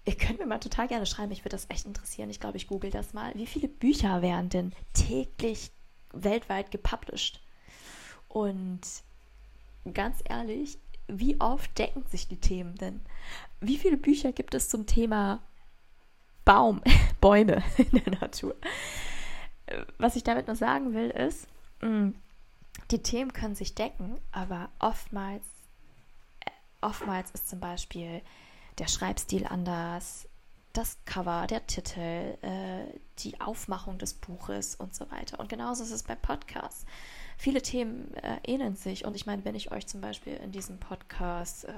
ihr 0.07 0.17
könnt 0.17 0.39
mir 0.39 0.47
mal 0.47 0.59
total 0.59 0.89
gerne 0.89 1.05
schreiben, 1.05 1.33
ich 1.33 1.41
würde 1.41 1.57
das 1.57 1.69
echt 1.69 1.85
interessieren. 1.85 2.31
Ich 2.31 2.41
glaube, 2.41 2.57
ich 2.57 2.67
google 2.67 2.91
das 2.91 3.13
mal. 3.13 3.35
Wie 3.35 3.47
viele 3.47 3.69
Bücher 3.69 4.23
werden 4.23 4.49
denn 4.49 4.73
täglich 4.95 5.71
weltweit 6.13 6.71
gepublished? 6.71 7.43
Und 8.29 8.81
ganz 9.93 10.23
ehrlich, 10.25 10.79
wie 11.09 11.39
oft 11.41 11.79
decken 11.79 12.05
sich 12.07 12.27
die 12.27 12.41
Themen 12.41 12.75
denn? 12.77 13.01
Wie 13.61 13.77
viele 13.77 13.99
Bücher 13.99 14.33
gibt 14.33 14.55
es 14.55 14.71
zum 14.71 14.87
Thema 14.87 15.43
Baum, 16.49 16.81
Bäume 17.21 17.63
in 17.77 17.91
der 17.91 18.21
Natur. 18.21 18.57
was 19.99 20.17
ich 20.17 20.25
damit 20.25 20.47
nur 20.47 20.57
sagen 20.57 20.95
will, 20.95 21.11
ist, 21.11 21.47
mm, 21.83 22.13
die 22.91 23.03
Themen 23.03 23.35
können 23.35 23.55
sich 23.55 23.75
decken, 23.75 24.19
aber 24.33 24.71
oftmals, 24.79 25.45
äh, 26.41 26.51
oftmals 26.81 27.33
ist 27.33 27.51
zum 27.51 27.61
Beispiel 27.61 28.23
der 28.79 28.89
Schreibstil 28.89 29.47
anders, 29.47 30.27
das 30.73 30.97
Cover, 31.05 31.47
der 31.49 31.67
Titel, 31.67 32.39
äh, 32.41 32.99
die 33.19 33.39
Aufmachung 33.43 33.99
des 33.99 34.15
Buches 34.15 34.75
und 34.75 34.95
so 34.95 35.11
weiter. 35.11 35.41
Und 35.41 35.51
genauso 35.51 35.83
ist 35.83 35.91
es 35.91 36.03
bei 36.03 36.15
Podcasts. 36.15 36.87
Viele 37.41 37.63
Themen 37.63 38.13
äh, 38.15 38.41
ähneln 38.45 38.75
sich 38.75 39.05
und 39.05 39.15
ich 39.15 39.25
meine, 39.25 39.45
wenn 39.45 39.55
ich 39.55 39.71
euch 39.71 39.87
zum 39.87 40.01
Beispiel 40.01 40.35
in 40.35 40.51
diesem 40.51 40.81
Podcast 40.81 41.67
äh, 41.67 41.73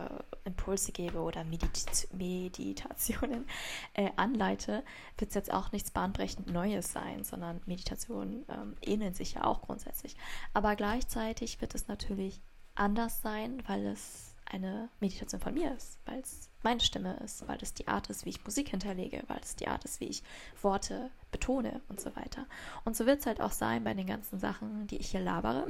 Impulse 0.46 0.90
gebe 0.90 1.18
oder 1.18 1.44
Medit 1.44 2.08
Meditationen 2.14 3.44
äh, 3.92 4.08
anleite, 4.16 4.82
wird 5.18 5.28
es 5.28 5.34
jetzt 5.34 5.52
auch 5.52 5.70
nichts 5.70 5.90
bahnbrechend 5.90 6.50
Neues 6.50 6.94
sein, 6.94 7.24
sondern 7.24 7.60
Meditationen 7.66 8.46
ähm, 8.48 8.74
ähneln 8.80 9.12
sich 9.12 9.34
ja 9.34 9.44
auch 9.44 9.60
grundsätzlich. 9.60 10.16
Aber 10.54 10.76
gleichzeitig 10.76 11.60
wird 11.60 11.74
es 11.74 11.88
natürlich 11.88 12.40
anders 12.74 13.20
sein, 13.20 13.62
weil 13.66 13.84
es 13.84 14.29
eine 14.50 14.88
Meditation 15.00 15.40
von 15.40 15.54
mir 15.54 15.74
ist, 15.74 15.98
weil 16.06 16.20
es 16.20 16.50
meine 16.62 16.80
Stimme 16.80 17.16
ist, 17.24 17.46
weil 17.48 17.58
es 17.62 17.72
die 17.72 17.88
Art 17.88 18.10
ist, 18.10 18.24
wie 18.24 18.30
ich 18.30 18.44
Musik 18.44 18.68
hinterlege, 18.68 19.22
weil 19.28 19.40
es 19.42 19.56
die 19.56 19.68
Art 19.68 19.84
ist, 19.84 20.00
wie 20.00 20.06
ich 20.06 20.22
Worte 20.60 21.10
betone 21.30 21.80
und 21.88 22.00
so 22.00 22.14
weiter. 22.16 22.46
Und 22.84 22.96
so 22.96 23.06
wird 23.06 23.20
es 23.20 23.26
halt 23.26 23.40
auch 23.40 23.52
sein 23.52 23.84
bei 23.84 23.94
den 23.94 24.06
ganzen 24.06 24.38
Sachen, 24.38 24.86
die 24.88 24.98
ich 24.98 25.10
hier 25.10 25.20
labere. 25.20 25.66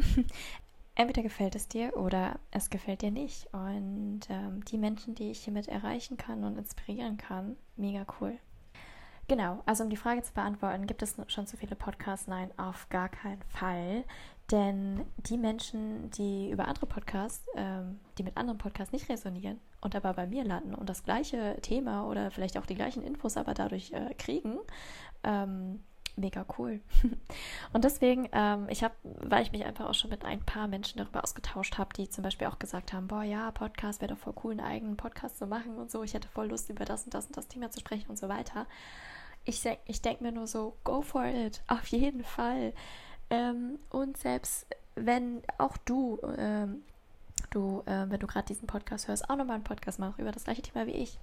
Entweder 0.94 1.22
gefällt 1.22 1.54
es 1.54 1.68
dir 1.68 1.96
oder 1.96 2.38
es 2.50 2.70
gefällt 2.70 3.02
dir 3.02 3.10
nicht. 3.10 3.46
Und 3.52 4.22
ähm, 4.28 4.64
die 4.64 4.78
Menschen, 4.78 5.14
die 5.14 5.30
ich 5.30 5.44
hiermit 5.44 5.68
erreichen 5.68 6.16
kann 6.16 6.42
und 6.44 6.58
inspirieren 6.58 7.16
kann, 7.16 7.56
mega 7.76 8.04
cool. 8.20 8.38
Genau, 9.28 9.62
also 9.64 9.84
um 9.84 9.90
die 9.90 9.96
Frage 9.96 10.22
zu 10.22 10.32
beantworten, 10.32 10.88
gibt 10.88 11.02
es 11.02 11.14
schon 11.28 11.46
zu 11.46 11.56
viele 11.56 11.76
Podcasts? 11.76 12.26
Nein, 12.26 12.50
auf 12.58 12.88
gar 12.88 13.08
keinen 13.08 13.42
Fall. 13.42 14.04
Denn 14.50 15.04
die 15.16 15.36
Menschen, 15.36 16.10
die 16.10 16.50
über 16.50 16.66
andere 16.66 16.86
Podcasts, 16.86 17.46
ähm, 17.54 18.00
die 18.18 18.24
mit 18.24 18.36
anderen 18.36 18.58
Podcasts 18.58 18.92
nicht 18.92 19.08
resonieren 19.08 19.60
und 19.80 19.94
aber 19.94 20.12
bei 20.14 20.26
mir 20.26 20.44
landen 20.44 20.74
und 20.74 20.88
das 20.88 21.04
gleiche 21.04 21.56
Thema 21.62 22.08
oder 22.08 22.30
vielleicht 22.30 22.58
auch 22.58 22.66
die 22.66 22.74
gleichen 22.74 23.02
Infos 23.02 23.36
aber 23.36 23.54
dadurch 23.54 23.92
äh, 23.92 24.12
kriegen, 24.14 24.58
ähm, 25.22 25.80
mega 26.16 26.44
cool. 26.58 26.80
und 27.72 27.84
deswegen, 27.84 28.28
ähm, 28.32 28.66
ich 28.68 28.82
habe, 28.82 28.94
weil 29.02 29.42
ich 29.42 29.52
mich 29.52 29.64
einfach 29.64 29.88
auch 29.88 29.94
schon 29.94 30.10
mit 30.10 30.24
ein 30.24 30.40
paar 30.40 30.66
Menschen 30.66 30.98
darüber 30.98 31.22
ausgetauscht 31.22 31.78
habe, 31.78 31.94
die 31.94 32.08
zum 32.08 32.24
Beispiel 32.24 32.48
auch 32.48 32.58
gesagt 32.58 32.92
haben, 32.92 33.06
boah 33.06 33.22
ja, 33.22 33.52
Podcast 33.52 34.00
wäre 34.00 34.14
doch 34.14 34.20
voll 34.20 34.34
cool, 34.42 34.52
einen 34.52 34.60
eigenen 34.60 34.96
Podcast 34.96 35.38
zu 35.38 35.46
machen 35.46 35.76
und 35.76 35.92
so. 35.92 36.02
Ich 36.02 36.14
hätte 36.14 36.28
voll 36.28 36.48
Lust, 36.48 36.70
über 36.70 36.84
das 36.84 37.04
und 37.04 37.14
das 37.14 37.26
und 37.26 37.36
das 37.36 37.46
Thema 37.46 37.70
zu 37.70 37.78
sprechen 37.78 38.10
und 38.10 38.18
so 38.18 38.28
weiter. 38.28 38.66
Ich, 39.44 39.64
ich 39.86 40.02
denke 40.02 40.24
mir 40.24 40.32
nur 40.32 40.46
so, 40.46 40.76
go 40.84 41.02
for 41.02 41.24
it, 41.24 41.62
auf 41.68 41.86
jeden 41.86 42.24
Fall. 42.24 42.74
Ähm, 43.30 43.78
und 43.90 44.16
selbst 44.16 44.66
wenn 44.96 45.42
auch 45.58 45.76
du, 45.78 46.18
ähm, 46.36 46.82
du, 47.50 47.82
äh, 47.86 48.10
wenn 48.10 48.20
du 48.20 48.26
gerade 48.26 48.46
diesen 48.46 48.66
Podcast 48.66 49.08
hörst, 49.08 49.30
auch 49.30 49.36
nochmal 49.36 49.56
einen 49.56 49.64
Podcast 49.64 49.98
machst 49.98 50.18
über 50.18 50.32
das 50.32 50.44
gleiche 50.44 50.62
Thema 50.62 50.86
wie 50.86 50.92
ich, 50.92 51.18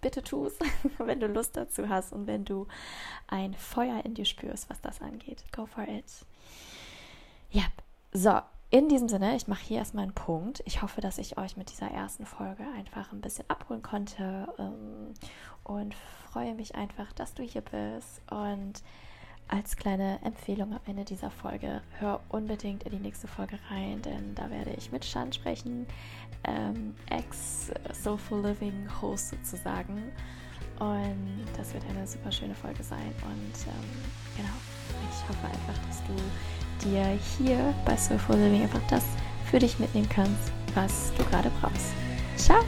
bitte 0.00 0.22
tu 0.22 0.46
es, 0.46 0.58
wenn 0.98 1.20
du 1.20 1.26
Lust 1.26 1.56
dazu 1.56 1.88
hast 1.88 2.12
und 2.12 2.26
wenn 2.26 2.44
du 2.44 2.66
ein 3.26 3.54
Feuer 3.54 4.04
in 4.04 4.14
dir 4.14 4.24
spürst, 4.24 4.70
was 4.70 4.80
das 4.80 5.00
angeht. 5.00 5.44
Go 5.52 5.66
for 5.66 5.86
it. 5.88 6.04
Ja, 7.50 7.64
so. 8.12 8.40
In 8.68 8.88
diesem 8.88 9.08
Sinne, 9.08 9.36
ich 9.36 9.46
mache 9.46 9.64
hier 9.64 9.78
erstmal 9.78 10.02
einen 10.02 10.12
Punkt. 10.12 10.60
Ich 10.66 10.82
hoffe, 10.82 11.00
dass 11.00 11.18
ich 11.18 11.38
euch 11.38 11.56
mit 11.56 11.70
dieser 11.70 11.88
ersten 11.88 12.26
Folge 12.26 12.64
einfach 12.76 13.12
ein 13.12 13.20
bisschen 13.20 13.48
abholen 13.48 13.80
konnte 13.80 14.52
ähm, 14.58 15.14
und 15.62 15.94
freue 16.32 16.52
mich 16.52 16.74
einfach, 16.74 17.12
dass 17.12 17.32
du 17.32 17.44
hier 17.44 17.60
bist 17.60 18.20
und 18.28 18.82
als 19.48 19.76
kleine 19.76 20.18
Empfehlung 20.24 20.72
am 20.72 20.80
Ende 20.86 21.04
dieser 21.04 21.30
Folge, 21.30 21.80
hör 21.98 22.20
unbedingt 22.28 22.82
in 22.84 22.92
die 22.92 22.98
nächste 22.98 23.28
Folge 23.28 23.58
rein, 23.70 24.02
denn 24.02 24.34
da 24.34 24.50
werde 24.50 24.70
ich 24.76 24.90
mit 24.90 25.04
Shan 25.04 25.32
sprechen, 25.32 25.86
ähm, 26.44 26.94
Ex-Soulful 27.10 28.42
Living 28.42 28.88
Host 29.00 29.30
sozusagen. 29.30 30.02
Und 30.78 31.46
das 31.56 31.72
wird 31.72 31.84
eine 31.88 32.06
super 32.06 32.30
schöne 32.30 32.54
Folge 32.54 32.82
sein. 32.82 33.12
Und 33.22 33.66
ähm, 33.66 33.88
genau, 34.36 34.48
ich 35.10 35.28
hoffe 35.28 35.46
einfach, 35.46 35.86
dass 35.86 36.02
du 36.04 36.88
dir 36.88 37.18
hier 37.38 37.74
bei 37.84 37.96
Soulful 37.96 38.36
Living 38.36 38.62
einfach 38.62 38.86
das 38.90 39.04
für 39.50 39.58
dich 39.58 39.78
mitnehmen 39.78 40.08
kannst, 40.08 40.52
was 40.74 41.12
du 41.16 41.24
gerade 41.24 41.50
brauchst. 41.60 41.92
Ciao! 42.36 42.62